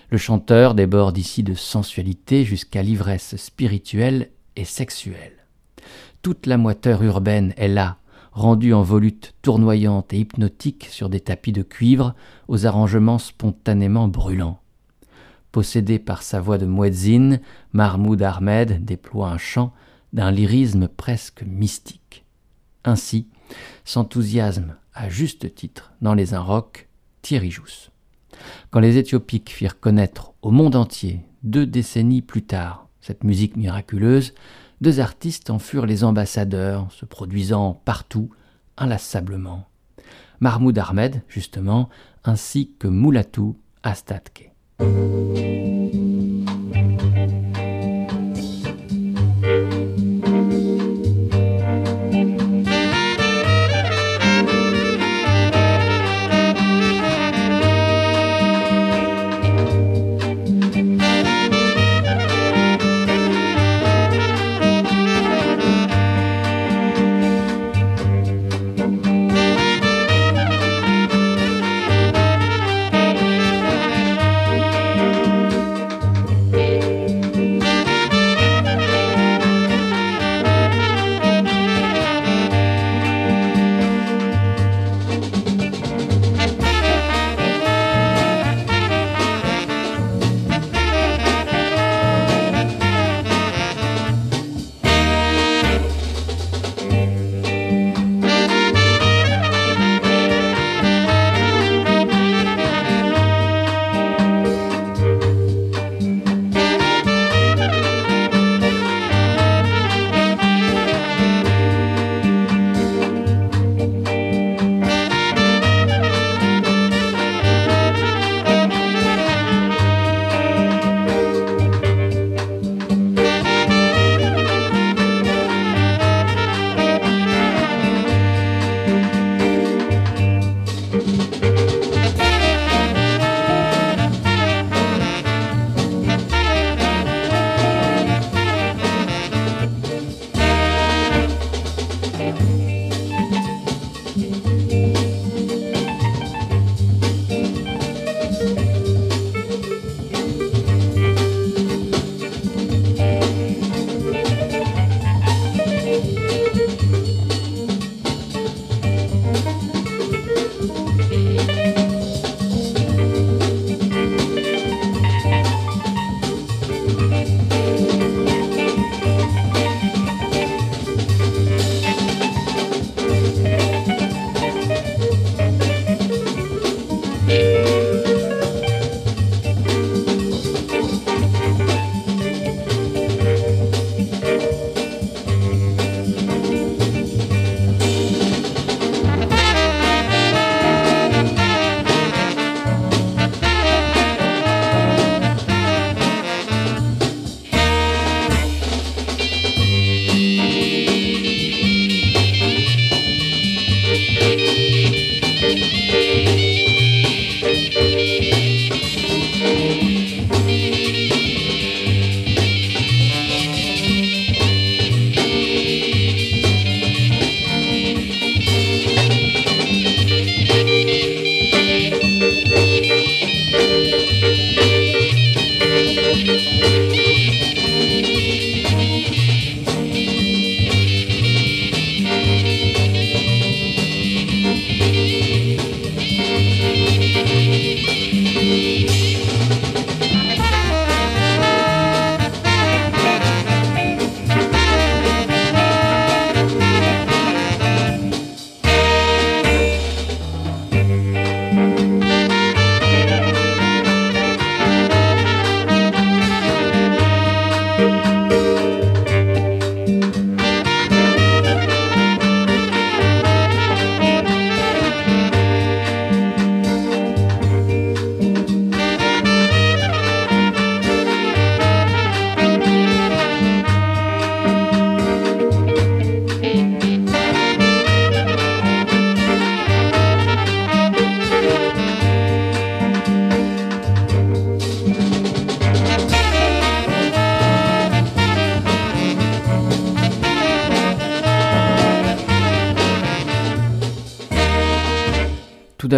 Le 0.09 0.17
chanteur 0.17 0.73
déborde 0.73 1.17
ici 1.17 1.43
de 1.43 1.53
sensualité 1.53 2.45
jusqu'à 2.45 2.81
l'ivresse 2.81 3.35
spirituelle 3.35 4.31
et 4.55 4.65
sexuelle. 4.65 5.45
Toute 6.23 6.47
la 6.47 6.57
moiteur 6.57 7.03
urbaine 7.03 7.53
est 7.55 7.67
là, 7.67 7.97
rendue 8.31 8.73
en 8.73 8.81
volutes 8.81 9.33
tournoyantes 9.41 10.13
et 10.13 10.19
hypnotiques 10.19 10.87
sur 10.89 11.09
des 11.09 11.19
tapis 11.19 11.51
de 11.51 11.63
cuivre 11.63 12.15
aux 12.47 12.65
arrangements 12.65 13.17
spontanément 13.17 14.07
brûlants. 14.07 14.59
Possédé 15.51 15.97
par 15.99 16.21
sa 16.21 16.39
voix 16.39 16.57
de 16.57 16.65
muezzin, 16.65 17.39
Mahmoud 17.73 18.21
Ahmed 18.21 18.85
déploie 18.85 19.29
un 19.29 19.37
chant 19.37 19.73
d'un 20.13 20.31
lyrisme 20.31 20.87
presque 20.87 21.43
mystique. 21.43 22.25
Ainsi 22.83 23.27
s'enthousiasme 23.83 24.75
à 24.93 25.09
juste 25.09 25.55
titre 25.55 25.93
dans 26.01 26.13
les 26.13 26.35
rock 26.35 26.87
Thierry 27.21 27.51
Jousse. 27.51 27.89
Quand 28.69 28.79
les 28.79 28.97
Éthiopiques 28.97 29.49
firent 29.49 29.79
connaître 29.79 30.33
au 30.41 30.51
monde 30.51 30.75
entier, 30.75 31.21
deux 31.43 31.65
décennies 31.65 32.21
plus 32.21 32.43
tard, 32.43 32.87
cette 33.01 33.23
musique 33.23 33.57
miraculeuse, 33.57 34.33
deux 34.81 34.99
artistes 34.99 35.49
en 35.49 35.59
furent 35.59 35.85
les 35.85 36.03
ambassadeurs, 36.03 36.91
se 36.91 37.05
produisant 37.05 37.81
partout, 37.85 38.29
inlassablement. 38.77 39.67
Mahmoud 40.39 40.77
Ahmed, 40.77 41.21
justement, 41.27 41.89
ainsi 42.23 42.73
que 42.79 42.87
Moulatou 42.87 43.59
Astatke. 43.83 44.51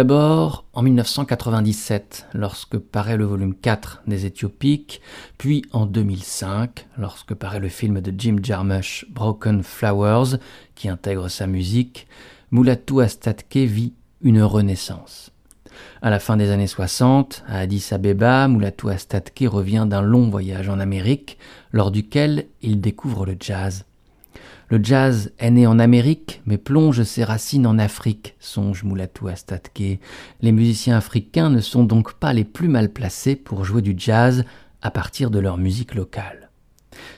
D'abord, 0.02 0.64
en 0.72 0.82
1997, 0.82 2.26
lorsque 2.34 2.76
paraît 2.76 3.16
le 3.16 3.24
volume 3.24 3.54
4 3.54 4.02
des 4.08 4.26
Éthiopiques, 4.26 5.00
puis 5.38 5.64
en 5.70 5.86
2005, 5.86 6.88
lorsque 6.98 7.34
paraît 7.34 7.60
le 7.60 7.68
film 7.68 8.00
de 8.00 8.12
Jim 8.18 8.38
Jarmusch, 8.42 9.06
Broken 9.10 9.62
Flowers, 9.62 10.38
qui 10.74 10.88
intègre 10.88 11.28
sa 11.28 11.46
musique, 11.46 12.08
Mulatu 12.50 13.00
Astatke 13.00 13.58
vit 13.58 13.92
une 14.22 14.42
renaissance. 14.42 15.30
À 16.02 16.10
la 16.10 16.18
fin 16.18 16.36
des 16.36 16.50
années 16.50 16.66
60, 16.66 17.44
à 17.46 17.60
Addis 17.60 17.90
Abeba, 17.92 18.48
Mulatu 18.48 18.90
Astatke 18.90 19.44
revient 19.46 19.86
d'un 19.88 20.02
long 20.02 20.28
voyage 20.30 20.68
en 20.68 20.80
Amérique, 20.80 21.38
lors 21.70 21.92
duquel 21.92 22.46
il 22.60 22.80
découvre 22.80 23.24
le 23.24 23.36
jazz. 23.38 23.84
Le 24.72 24.82
jazz 24.82 25.32
est 25.38 25.50
né 25.50 25.66
en 25.66 25.78
Amérique, 25.78 26.40
mais 26.46 26.56
plonge 26.56 27.02
ses 27.02 27.24
racines 27.24 27.66
en 27.66 27.78
Afrique, 27.78 28.36
songe 28.40 28.84
Mulatu 28.84 29.28
Astatke. 29.28 30.00
Les 30.40 30.50
musiciens 30.50 30.96
africains 30.96 31.50
ne 31.50 31.60
sont 31.60 31.84
donc 31.84 32.14
pas 32.14 32.32
les 32.32 32.44
plus 32.44 32.68
mal 32.68 32.88
placés 32.88 33.36
pour 33.36 33.66
jouer 33.66 33.82
du 33.82 33.92
jazz 33.94 34.46
à 34.80 34.90
partir 34.90 35.30
de 35.30 35.38
leur 35.38 35.58
musique 35.58 35.94
locale. 35.94 36.48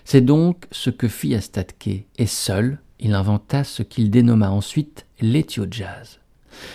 C'est 0.04 0.20
donc 0.20 0.66
ce 0.72 0.90
que 0.90 1.06
fit 1.06 1.36
Astatke, 1.36 2.06
et 2.18 2.26
seul, 2.26 2.80
il 2.98 3.14
inventa 3.14 3.62
ce 3.62 3.84
qu'il 3.84 4.10
dénomma 4.10 4.50
ensuite 4.50 5.06
l'éthio-jazz. 5.20 6.18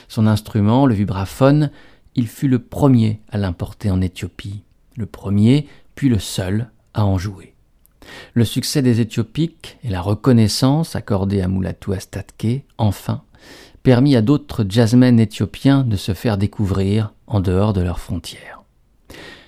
Son 0.07 0.27
instrument, 0.27 0.85
le 0.85 0.95
vibraphone, 0.95 1.71
il 2.15 2.25
fut 2.25 2.47
le 2.47 2.59
premier 2.59 3.19
à 3.29 3.37
l'importer 3.37 3.91
en 3.91 3.99
Éthiopie, 3.99 4.63
le 4.95 5.07
premier, 5.07 5.67
puis 5.95 6.07
le 6.07 6.19
seul 6.19 6.69
à 6.93 7.05
en 7.05 7.17
jouer. 7.17 7.53
Le 8.33 8.45
succès 8.45 8.81
des 8.81 9.01
Éthiopiques 9.01 9.77
et 9.83 9.89
la 9.89 10.01
reconnaissance 10.01 10.95
accordée 10.95 11.41
à 11.41 11.47
Mulatu 11.47 11.93
Astatke, 11.93 12.63
enfin, 12.77 13.23
permit 13.83 14.15
à 14.15 14.21
d'autres 14.21 14.65
jazzmen 14.67 15.19
éthiopiens 15.19 15.83
de 15.83 15.95
se 15.95 16.13
faire 16.13 16.37
découvrir 16.37 17.13
en 17.27 17.39
dehors 17.39 17.73
de 17.73 17.81
leurs 17.81 17.99
frontières. 17.99 18.63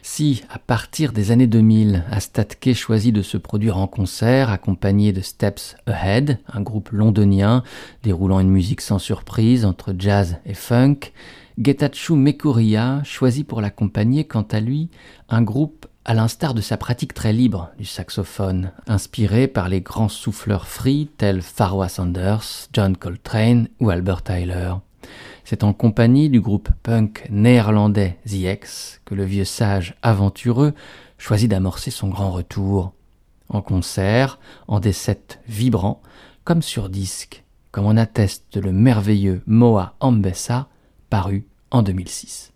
Si, 0.03 0.43
à 0.49 0.57
partir 0.57 1.13
des 1.13 1.31
années 1.31 1.47
2000, 1.47 2.03
Astatke 2.09 2.73
choisit 2.73 3.13
de 3.13 3.21
se 3.21 3.37
produire 3.37 3.77
en 3.77 3.87
concert 3.87 4.49
accompagné 4.49 5.13
de 5.13 5.21
Steps 5.21 5.75
Ahead, 5.85 6.39
un 6.51 6.61
groupe 6.61 6.89
londonien 6.91 7.63
déroulant 8.03 8.39
une 8.39 8.49
musique 8.49 8.81
sans 8.81 8.99
surprise 8.99 9.63
entre 9.63 9.93
jazz 9.97 10.37
et 10.45 10.55
funk, 10.55 11.11
Getachew 11.57 12.15
Mekuria 12.15 13.01
choisit 13.03 13.45
pour 13.45 13.61
l'accompagner 13.61 14.23
quant 14.23 14.45
à 14.51 14.59
lui 14.59 14.89
un 15.29 15.41
groupe 15.43 15.85
à 16.03 16.13
l'instar 16.13 16.53
de 16.53 16.61
sa 16.61 16.77
pratique 16.77 17.13
très 17.13 17.33
libre 17.33 17.69
du 17.77 17.85
saxophone, 17.85 18.71
inspiré 18.87 19.47
par 19.47 19.69
les 19.69 19.81
grands 19.81 20.09
souffleurs 20.09 20.67
free 20.67 21.09
tels 21.17 21.41
Pharoah 21.41 21.89
Sanders, 21.89 22.67
John 22.73 22.97
Coltrane 22.97 23.67
ou 23.79 23.89
Albert 23.89 24.23
Tyler. 24.23 24.73
C'est 25.43 25.63
en 25.63 25.73
compagnie 25.73 26.29
du 26.29 26.41
groupe 26.41 26.69
punk 26.83 27.27
néerlandais 27.29 28.17
The 28.25 28.33
X 28.33 29.01
que 29.05 29.15
le 29.15 29.25
vieux 29.25 29.45
sage 29.45 29.95
aventureux 30.01 30.73
choisit 31.17 31.49
d'amorcer 31.49 31.91
son 31.91 32.07
grand 32.07 32.31
retour. 32.31 32.93
En 33.49 33.61
concert, 33.61 34.39
en 34.67 34.79
des 34.79 34.93
sets 34.93 35.39
vibrants, 35.47 36.01
comme 36.43 36.61
sur 36.61 36.89
disque, 36.89 37.43
comme 37.71 37.85
en 37.85 37.97
atteste 37.97 38.55
le 38.55 38.71
merveilleux 38.71 39.43
Moa 39.45 39.95
Ambessa, 39.99 40.67
paru 41.09 41.45
en 41.69 41.83
2006. 41.83 42.50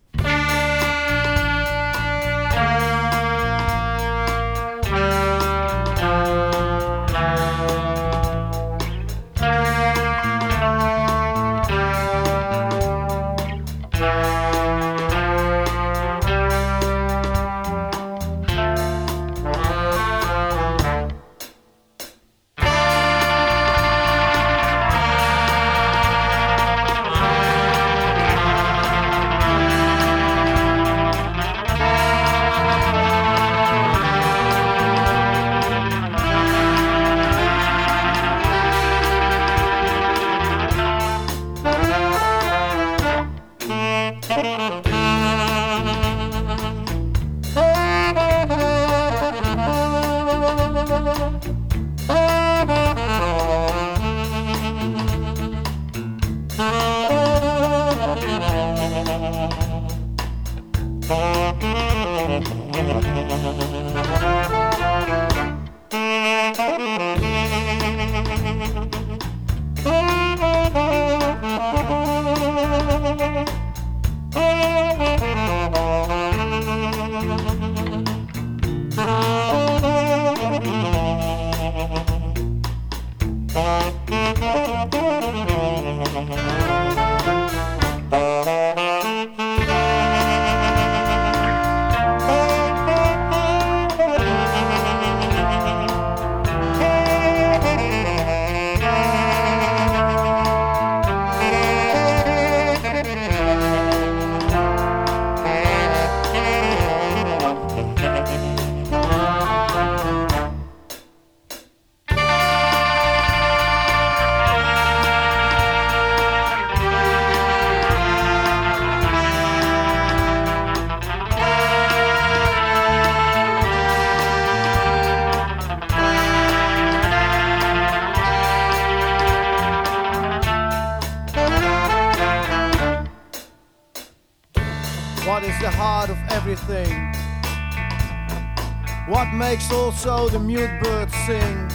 Also 140.26 140.40
the 140.40 140.44
mute 140.44 140.72
bird 140.82 141.12
sing? 141.28 141.70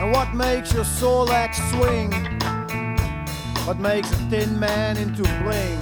And 0.00 0.12
what 0.12 0.32
makes 0.34 0.72
your 0.72 0.84
soul 0.84 1.30
axe 1.32 1.58
swing? 1.70 2.12
What 3.66 3.78
makes 3.80 4.12
a 4.12 4.16
thin 4.30 4.60
man 4.60 4.96
into 4.96 5.22
bling? 5.42 5.80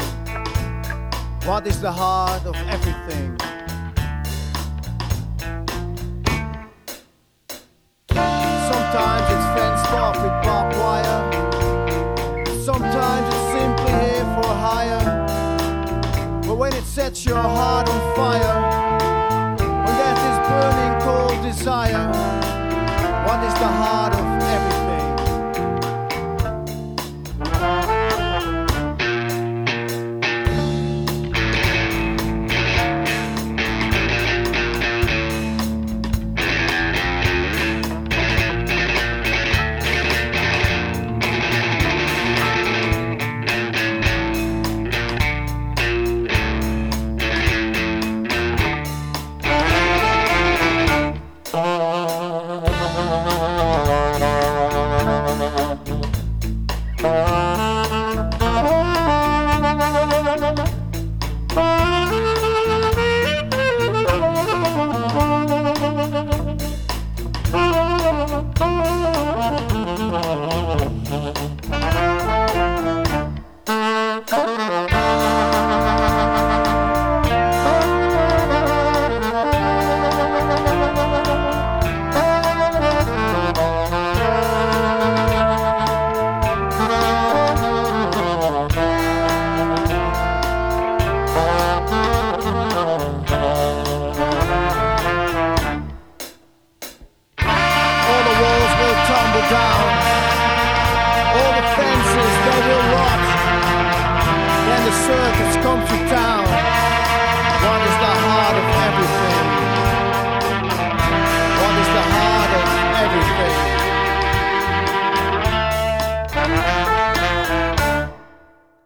What 1.45 1.67
is 1.67 1.81
the 1.83 1.93
heart 1.93 2.47
of 2.47 2.57
everything? 2.69 3.37
Sometimes 8.73 9.27
it's 9.35 9.49
fenced 9.55 9.91
off 9.93 10.17
with 10.23 10.37
barbed 10.45 10.77
wire. 10.79 11.21
Sometimes 12.65 13.27
it's 13.35 13.47
simply 13.59 13.93
here 14.03 14.27
for 14.35 14.49
hire. 14.67 15.05
But 16.47 16.57
when 16.57 16.73
it 16.73 16.85
sets 16.85 17.27
your 17.27 17.43
heart 17.43 17.89
on 17.89 18.17
fire, 18.17 18.74
desire. 21.57 22.09
What 23.27 23.45
is 23.45 23.55
the 23.55 23.71
heart 23.81 24.15
of 24.15 24.34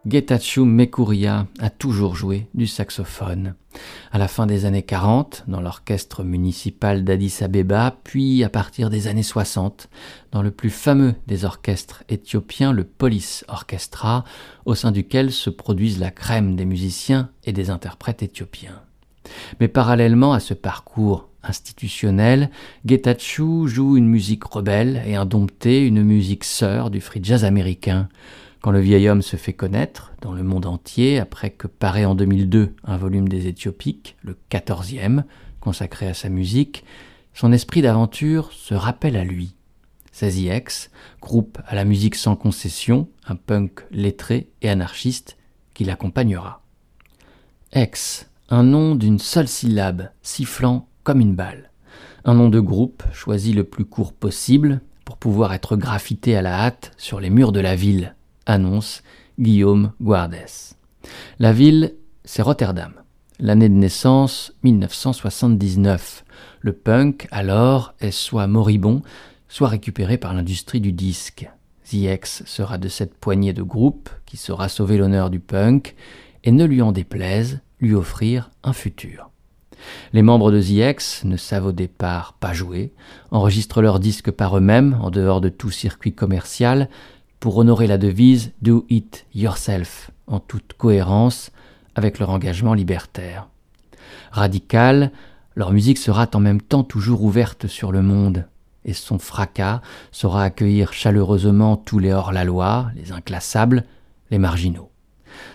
Getachew 0.08 0.64
Mekuria 0.64 1.46
a 1.58 1.68
toujours 1.68 2.16
joué 2.16 2.46
du 2.54 2.66
saxophone. 2.66 3.54
À 4.10 4.16
la 4.16 4.26
fin 4.26 4.46
des 4.46 4.64
années 4.64 4.82
40, 4.82 5.44
dans 5.48 5.60
l'orchestre 5.60 6.24
municipal 6.24 7.04
d'Addis 7.04 7.38
Abeba, 7.42 7.94
puis 8.04 8.42
à 8.42 8.48
partir 8.48 8.88
des 8.88 9.06
années 9.06 9.22
60, 9.22 9.90
dans 10.32 10.40
le 10.40 10.50
plus 10.50 10.70
fameux 10.70 11.14
des 11.26 11.44
orchestres 11.44 12.04
éthiopiens, 12.08 12.72
le 12.72 12.84
Police 12.84 13.44
Orchestra, 13.48 14.24
au 14.64 14.74
sein 14.74 14.92
duquel 14.92 15.30
se 15.30 15.50
produisent 15.50 16.00
la 16.00 16.10
crème 16.10 16.56
des 16.56 16.64
musiciens 16.64 17.28
et 17.44 17.52
des 17.52 17.68
interprètes 17.68 18.22
éthiopiens. 18.22 18.80
Mais 19.60 19.68
parallèlement 19.68 20.32
à 20.32 20.40
ce 20.40 20.54
parcours 20.54 21.28
institutionnel, 21.42 22.48
Getachew 22.86 23.66
joue 23.66 23.98
une 23.98 24.08
musique 24.08 24.44
rebelle 24.44 25.02
et 25.06 25.16
indomptée, 25.16 25.86
une 25.86 26.02
musique 26.02 26.44
sœur 26.44 26.88
du 26.88 27.02
free 27.02 27.20
jazz 27.22 27.44
américain. 27.44 28.08
Quand 28.60 28.72
le 28.72 28.80
vieil 28.80 29.08
homme 29.08 29.22
se 29.22 29.36
fait 29.36 29.52
connaître 29.52 30.12
dans 30.20 30.32
le 30.32 30.42
monde 30.42 30.66
entier, 30.66 31.20
après 31.20 31.50
que 31.50 31.68
paraît 31.68 32.04
en 32.04 32.16
2002 32.16 32.74
un 32.82 32.96
volume 32.96 33.28
des 33.28 33.46
Éthiopiques, 33.46 34.16
le 34.22 34.36
quatorzième, 34.48 35.24
consacré 35.60 36.08
à 36.08 36.14
sa 36.14 36.28
musique, 36.28 36.84
son 37.34 37.52
esprit 37.52 37.82
d'aventure 37.82 38.52
se 38.52 38.74
rappelle 38.74 39.16
à 39.16 39.22
lui. 39.22 39.54
Sazy 40.10 40.48
X, 40.48 40.90
groupe 41.20 41.60
à 41.66 41.76
la 41.76 41.84
musique 41.84 42.16
sans 42.16 42.34
concession, 42.34 43.08
un 43.28 43.36
punk 43.36 43.84
lettré 43.92 44.50
et 44.60 44.68
anarchiste 44.68 45.36
qui 45.72 45.84
l'accompagnera. 45.84 46.62
X, 47.72 48.28
un 48.48 48.64
nom 48.64 48.96
d'une 48.96 49.20
seule 49.20 49.46
syllabe, 49.46 50.10
sifflant 50.22 50.88
comme 51.04 51.20
une 51.20 51.36
balle. 51.36 51.70
Un 52.24 52.34
nom 52.34 52.48
de 52.48 52.58
groupe 52.58 53.04
choisi 53.12 53.52
le 53.52 53.62
plus 53.62 53.84
court 53.84 54.12
possible 54.12 54.80
pour 55.04 55.16
pouvoir 55.16 55.54
être 55.54 55.76
graffité 55.76 56.36
à 56.36 56.42
la 56.42 56.58
hâte 56.58 56.90
sur 56.96 57.20
les 57.20 57.30
murs 57.30 57.52
de 57.52 57.60
la 57.60 57.76
ville, 57.76 58.16
annonce 58.48 59.02
Guillaume 59.38 59.92
Guardès. 60.02 60.74
La 61.38 61.52
ville, 61.52 61.94
c'est 62.24 62.42
Rotterdam. 62.42 62.92
L'année 63.38 63.68
de 63.68 63.74
naissance, 63.74 64.52
1979. 64.64 66.24
Le 66.60 66.72
punk, 66.72 67.28
alors, 67.30 67.94
est 68.00 68.10
soit 68.10 68.48
moribond, 68.48 69.02
soit 69.48 69.68
récupéré 69.68 70.18
par 70.18 70.34
l'industrie 70.34 70.80
du 70.80 70.92
disque. 70.92 71.48
The 71.88 72.24
sera 72.24 72.76
de 72.76 72.88
cette 72.88 73.14
poignée 73.14 73.52
de 73.52 73.62
groupes 73.62 74.10
qui 74.26 74.36
saura 74.36 74.68
sauver 74.68 74.98
l'honneur 74.98 75.30
du 75.30 75.38
punk 75.38 75.94
et 76.42 76.50
ne 76.50 76.64
lui 76.64 76.82
en 76.82 76.92
déplaise, 76.92 77.60
lui 77.80 77.94
offrir 77.94 78.50
un 78.64 78.72
futur. 78.72 79.30
Les 80.12 80.22
membres 80.22 80.50
de 80.50 80.60
The 80.60 81.24
ne 81.24 81.36
savent 81.36 81.66
au 81.66 81.72
départ 81.72 82.34
pas 82.34 82.52
jouer, 82.52 82.92
enregistrent 83.30 83.80
leurs 83.80 84.00
disques 84.00 84.32
par 84.32 84.56
eux-mêmes 84.56 84.98
en 85.00 85.10
dehors 85.10 85.40
de 85.40 85.48
tout 85.48 85.70
circuit 85.70 86.12
commercial 86.12 86.88
pour 87.40 87.56
honorer 87.56 87.86
la 87.86 87.98
devise 87.98 88.52
Do 88.62 88.84
It 88.88 89.26
Yourself 89.34 90.10
en 90.26 90.40
toute 90.40 90.72
cohérence 90.74 91.50
avec 91.94 92.18
leur 92.18 92.30
engagement 92.30 92.74
libertaire. 92.74 93.48
Radical, 94.30 95.12
leur 95.54 95.72
musique 95.72 95.98
sera 95.98 96.28
en 96.34 96.40
même 96.40 96.62
temps 96.62 96.84
toujours 96.84 97.22
ouverte 97.22 97.66
sur 97.66 97.92
le 97.92 98.02
monde, 98.02 98.46
et 98.84 98.92
son 98.92 99.18
fracas 99.18 99.80
saura 100.12 100.44
accueillir 100.44 100.92
chaleureusement 100.92 101.76
tous 101.76 101.98
les 101.98 102.12
hors-la-loi, 102.12 102.90
les 102.94 103.12
inclassables, 103.12 103.84
les 104.30 104.38
marginaux. 104.38 104.90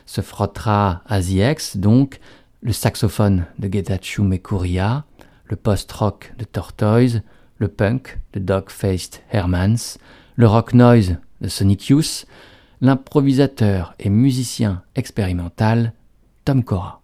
Se 0.05 0.21
frottera 0.21 1.01
à 1.05 1.21
The 1.21 1.77
donc, 1.77 2.19
le 2.61 2.73
saxophone 2.73 3.45
de 3.59 3.71
Getachew 3.71 4.23
Mekuria, 4.23 5.05
le 5.45 5.55
post-rock 5.55 6.33
de 6.37 6.45
Tortoise, 6.45 7.21
le 7.57 7.67
punk 7.67 8.19
de 8.33 8.39
Dog-Faced 8.39 9.21
Hermans, 9.31 9.97
le 10.35 10.47
rock 10.47 10.73
noise 10.73 11.17
de 11.43 11.49
Sonic 11.49 11.89
Youth, 11.89 12.25
l'improvisateur 12.81 13.93
et 13.99 14.09
musicien 14.09 14.81
expérimental 14.95 15.93
Tom 16.45 16.63
Cora. 16.63 17.02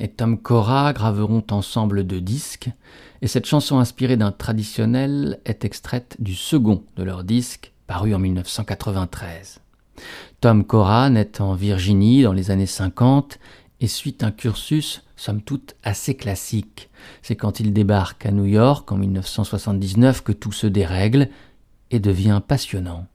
Et 0.00 0.08
Tom 0.08 0.38
Cora 0.38 0.92
graveront 0.94 1.44
ensemble 1.50 2.04
deux 2.04 2.22
disques, 2.22 2.70
et 3.20 3.28
cette 3.28 3.46
chanson 3.46 3.78
inspirée 3.78 4.16
d'un 4.16 4.32
traditionnel 4.32 5.40
est 5.44 5.64
extraite 5.64 6.16
du 6.18 6.34
second 6.34 6.82
de 6.96 7.02
leur 7.02 7.22
disque, 7.22 7.72
paru 7.86 8.14
en 8.14 8.18
1993. 8.18 9.60
Tom 10.40 10.64
Cora 10.64 11.10
naît 11.10 11.42
en 11.42 11.52
Virginie 11.54 12.22
dans 12.22 12.32
les 12.32 12.50
années 12.50 12.64
50 12.64 13.38
et 13.80 13.86
suit 13.86 14.16
un 14.22 14.30
cursus 14.30 15.02
somme 15.16 15.42
toute 15.42 15.76
assez 15.82 16.16
classique. 16.16 16.88
C'est 17.20 17.36
quand 17.36 17.60
il 17.60 17.74
débarque 17.74 18.24
à 18.24 18.30
New 18.30 18.46
York 18.46 18.90
en 18.90 18.96
1979 18.96 20.22
que 20.22 20.32
tout 20.32 20.52
se 20.52 20.66
dérègle 20.66 21.28
et 21.90 22.00
devient 22.00 22.40
passionnant. 22.46 23.06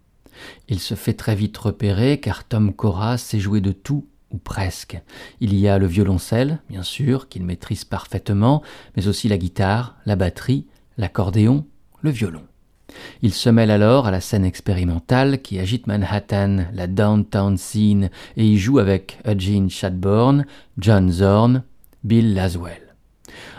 Il 0.68 0.80
se 0.80 0.94
fait 0.94 1.14
très 1.14 1.34
vite 1.34 1.58
repérer 1.58 2.20
car 2.20 2.44
Tom 2.44 2.74
Cora 2.74 3.18
sait 3.18 3.40
jouer 3.40 3.62
de 3.62 3.72
tout 3.72 4.06
ou 4.36 4.38
presque. 4.38 5.02
Il 5.40 5.56
y 5.56 5.68
a 5.70 5.80
le 5.80 5.88
violoncelle, 5.88 6.60
bien 6.70 6.84
sûr, 6.84 7.30
qu'il 7.30 7.44
maîtrise 7.44 7.86
parfaitement, 7.86 8.62
mais 8.96 9.08
aussi 9.08 9.30
la 9.30 9.38
guitare, 9.38 9.96
la 10.06 10.18
batterie, 10.18 10.68
l'accordéon, 10.98 11.66
le 12.02 12.10
violon. 12.10 12.44
Il 13.22 13.34
se 13.34 13.50
mêle 13.50 13.72
alors 13.72 14.08
à 14.08 14.12
la 14.12 14.22
scène 14.22 14.46
expérimentale 14.46 15.42
qui 15.42 15.58
agite 15.58 15.88
Manhattan, 15.88 16.66
la 16.74 16.88
downtown 16.88 17.58
scene, 17.58 18.10
et 18.36 18.46
y 18.46 18.58
joue 18.58 18.78
avec 18.78 19.20
Eugene 19.26 19.70
Chadbourne, 19.70 20.46
John 20.78 21.10
Zorn, 21.10 21.64
Bill 22.04 22.34
Laswell. 22.34 22.96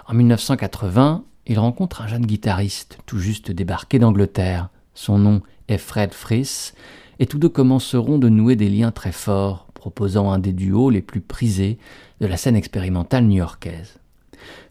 En 0.06 0.14
1980, 0.14 1.24
il 1.46 1.58
rencontre 1.58 2.02
un 2.02 2.06
jeune 2.06 2.26
guitariste 2.26 2.98
tout 3.06 3.18
juste 3.18 3.50
débarqué 3.50 3.98
d'Angleterre. 3.98 4.68
Son 4.94 5.18
nom 5.18 5.42
est 5.68 5.78
Fred 5.78 6.12
Friss, 6.12 6.74
et 7.18 7.26
tous 7.26 7.38
deux 7.38 7.48
commenceront 7.48 8.18
de 8.18 8.28
nouer 8.28 8.56
des 8.56 8.68
liens 8.68 8.92
très 8.92 9.12
forts, 9.12 9.65
proposant 9.86 10.32
un 10.32 10.40
des 10.40 10.52
duos 10.52 10.90
les 10.90 11.00
plus 11.00 11.20
prisés 11.20 11.78
de 12.20 12.26
la 12.26 12.36
scène 12.36 12.56
expérimentale 12.56 13.24
new-yorkaise. 13.24 14.00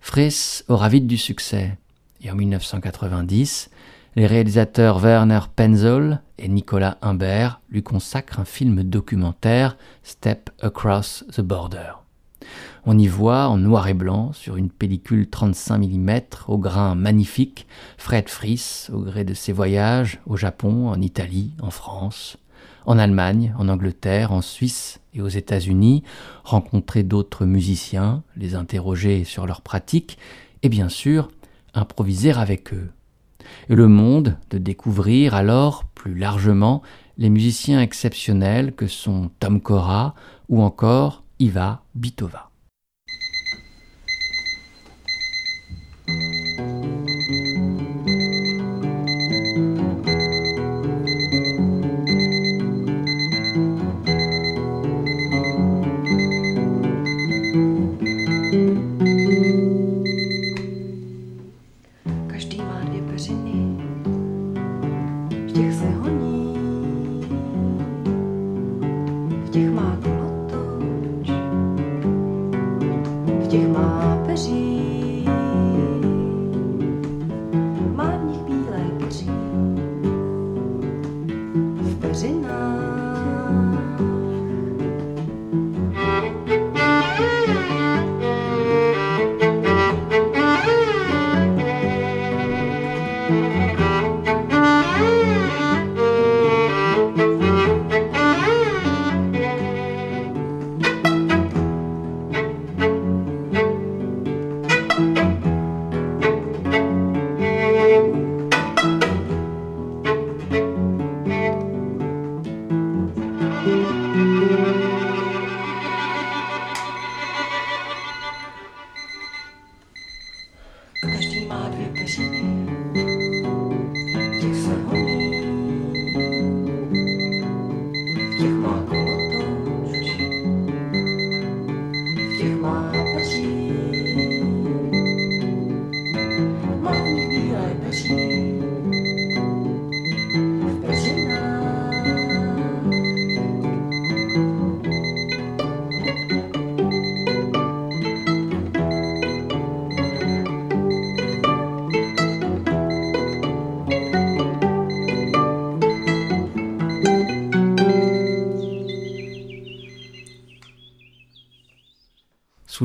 Friss 0.02 0.66
aura 0.68 0.90
vite 0.90 1.08
du 1.08 1.16
succès, 1.16 1.78
et 2.22 2.30
en 2.30 2.36
1990, 2.36 3.70
les 4.18 4.28
réalisateurs 4.28 5.00
Werner 5.00 5.40
Penzel 5.56 6.22
et 6.38 6.50
Nicolas 6.50 6.98
Humbert 7.02 7.62
lui 7.70 7.82
consacrent 7.82 8.42
un 8.42 8.46
film 8.46 8.84
documentaire, 8.84 9.78
Step 10.04 10.50
Across 10.62 11.24
the 11.32 11.40
Border. 11.40 11.94
On 12.86 12.98
y 12.98 13.08
voit 13.08 13.48
en 13.48 13.56
noir 13.56 13.88
et 13.88 13.94
blanc, 13.94 14.34
sur 14.34 14.58
une 14.58 14.70
pellicule 14.70 15.30
35 15.30 15.78
mm 15.78 16.20
au 16.50 16.58
grain 16.58 16.94
magnifique, 16.94 17.68
Fred 17.98 18.28
Friss, 18.28 18.92
au 18.94 19.00
gré 19.00 19.24
de 19.24 19.34
ses 19.34 19.54
voyages 19.54 20.20
au 20.26 20.36
Japon, 20.36 20.90
en 20.90 21.00
Italie, 21.00 21.54
en 21.62 21.72
France, 21.72 22.36
en 22.86 22.98
Allemagne, 22.98 23.54
en 23.58 23.70
Angleterre, 23.70 24.32
en 24.32 24.42
Suisse 24.42 25.00
et 25.14 25.22
aux 25.22 25.28
États-Unis, 25.28 26.04
rencontrer 26.44 27.04
d'autres 27.04 27.46
musiciens, 27.46 28.24
les 28.36 28.56
interroger 28.56 29.24
sur 29.24 29.46
leurs 29.46 29.62
pratiques 29.62 30.18
et 30.64 30.70
bien 30.70 30.90
sûr 30.90 31.30
improviser 31.74 32.32
avec 32.32 32.74
eux 32.74 32.90
et 33.70 33.76
le 33.76 33.88
monde 33.88 34.38
de 34.50 34.58
découvrir 34.58 35.36
alors 35.36 35.86
plus 35.86 36.16
largement 36.16 36.82
les 37.18 37.30
musiciens 37.30 37.82
exceptionnels 37.82 38.74
que 38.74 38.88
sont 38.88 39.32
Tom 39.40 39.62
Cora 39.62 40.16
ou 40.50 40.62
encore 40.62 41.24
Iva 41.40 41.84
Bitova. 41.96 42.50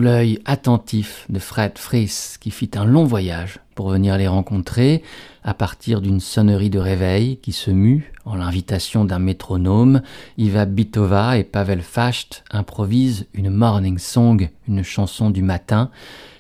L'œil 0.01 0.41
attentif 0.45 1.27
de 1.29 1.39
Fred 1.39 1.79
Friss, 1.79 2.39
qui 2.39 2.51
fit 2.51 2.71
un 2.75 2.85
long 2.85 3.05
voyage 3.05 3.61
pour 3.75 3.91
venir 3.91 4.17
les 4.17 4.29
rencontrer, 4.29 5.03
à 5.43 5.55
partir 5.55 6.01
d'une 6.01 6.21
sonnerie 6.21 6.71
de 6.71 6.79
réveil 6.79 7.39
qui 7.39 7.53
se 7.53 7.71
mue 7.71 8.13
en 8.25 8.35
l'invitation 8.35 9.05
d'un 9.05 9.19
métronome, 9.19 10.03
Iva 10.37 10.65
Bitova 10.67 11.39
et 11.39 11.45
Pavel 11.45 11.83
Fasht 11.83 12.45
improvisent 12.51 13.27
une 13.35 13.51
morning 13.51 13.99
song, 13.99 14.51
une 14.69 14.83
chanson 14.83 15.31
du 15.31 15.43
matin, 15.43 15.91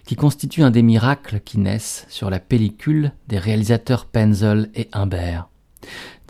qui 0.05 0.17
constitue 0.17 0.63
un 0.63 0.71
des 0.71 0.83
miracles 0.83 1.41
qui 1.45 1.59
naissent 1.59 2.07
sur 2.09 2.31
la 2.31 2.41
pellicule 2.41 3.13
des 3.29 3.39
réalisateurs 3.39 4.07
Penzel 4.07 4.71
et 4.75 4.89
Humbert. 4.93 5.49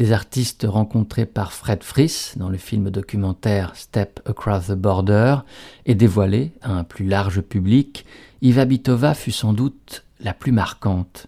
Des 0.01 0.13
artistes 0.13 0.65
rencontrés 0.67 1.27
par 1.27 1.53
Fred 1.53 1.83
Friss 1.83 2.33
dans 2.39 2.49
le 2.49 2.57
film 2.57 2.89
documentaire 2.89 3.77
Step 3.77 4.21
Across 4.25 4.69
the 4.69 4.73
Border 4.73 5.37
et 5.85 5.95
dévoilés 5.95 6.53
à 6.63 6.73
un 6.73 6.85
plus 6.85 7.05
large 7.07 7.43
public, 7.43 8.07
Iva 8.41 8.65
Bitova 8.65 9.13
fut 9.13 9.31
sans 9.31 9.53
doute 9.53 10.07
la 10.19 10.33
plus 10.33 10.53
marquante. 10.53 11.27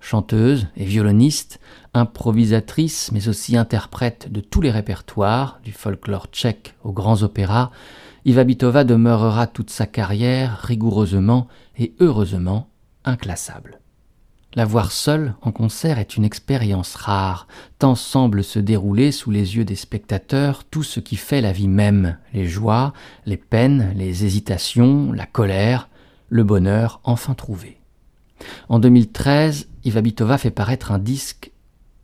Chanteuse 0.00 0.66
et 0.78 0.86
violoniste, 0.86 1.60
improvisatrice 1.92 3.12
mais 3.12 3.28
aussi 3.28 3.54
interprète 3.54 4.32
de 4.32 4.40
tous 4.40 4.62
les 4.62 4.70
répertoires, 4.70 5.60
du 5.62 5.72
folklore 5.72 6.28
tchèque 6.32 6.74
aux 6.84 6.92
grands 6.92 7.22
opéras, 7.22 7.70
Iva 8.24 8.44
Bitova 8.44 8.84
demeurera 8.84 9.46
toute 9.46 9.68
sa 9.68 9.86
carrière 9.86 10.62
rigoureusement 10.62 11.48
et 11.76 11.94
heureusement 12.00 12.70
inclassable. 13.04 13.78
La 14.56 14.64
voir 14.64 14.90
seule 14.90 15.34
en 15.42 15.52
concert 15.52 15.98
est 15.98 16.16
une 16.16 16.24
expérience 16.24 16.94
rare, 16.94 17.46
tant 17.78 17.94
semble 17.94 18.42
se 18.42 18.58
dérouler 18.58 19.12
sous 19.12 19.30
les 19.30 19.54
yeux 19.56 19.66
des 19.66 19.76
spectateurs 19.76 20.64
tout 20.64 20.82
ce 20.82 20.98
qui 20.98 21.16
fait 21.16 21.42
la 21.42 21.52
vie 21.52 21.68
même, 21.68 22.16
les 22.32 22.46
joies, 22.48 22.94
les 23.26 23.36
peines, 23.36 23.92
les 23.94 24.24
hésitations, 24.24 25.12
la 25.12 25.26
colère, 25.26 25.90
le 26.30 26.42
bonheur 26.42 27.02
enfin 27.04 27.34
trouvé. 27.34 27.82
En 28.70 28.78
2013, 28.78 29.68
Iva 29.84 30.00
Bitova 30.00 30.38
fait 30.38 30.50
paraître 30.50 30.90
un 30.90 30.98
disque 30.98 31.52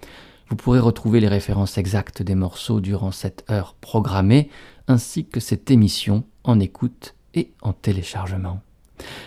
vous 0.50 0.56
pourrez 0.56 0.80
retrouver 0.80 1.20
les 1.20 1.28
références 1.28 1.78
exactes 1.78 2.22
des 2.22 2.36
morceaux 2.36 2.80
durant 2.80 3.12
cette 3.12 3.44
heure 3.50 3.76
programmée, 3.82 4.50
ainsi 4.88 5.26
que 5.26 5.40
cette 5.40 5.72
émission 5.72 6.24
en 6.44 6.60
écoute 6.60 7.16
et 7.34 7.52
en 7.62 7.74
téléchargement. 7.74 8.62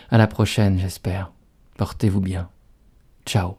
À 0.09 0.18
la 0.18 0.28
prochaine, 0.28 0.78
j'espère. 0.78 1.32
Portez-vous 1.76 2.20
bien. 2.20 2.49
Ciao. 3.26 3.57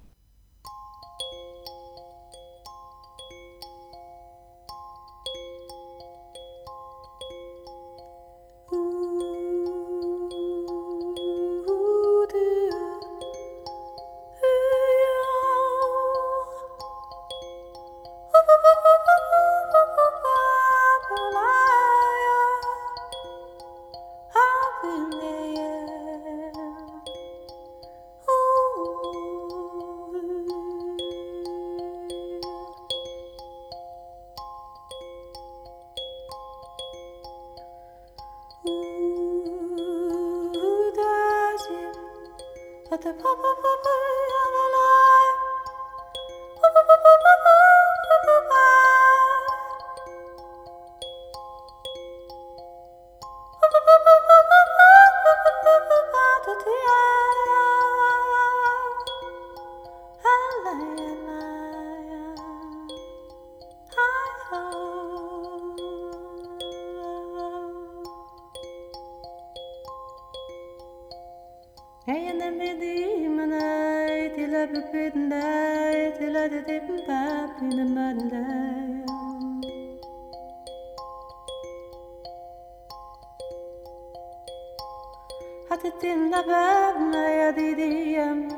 هتتنا 85.72 86.42
بابنا 86.42 87.30
يا 87.30 87.52
ديدي 87.52 88.14
يما 88.14 88.58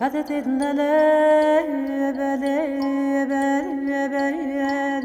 هتتنا 0.00 0.72
لا 0.72 1.62
بلا 2.12 2.34
بلا 3.24 4.06
بلا 4.06 5.02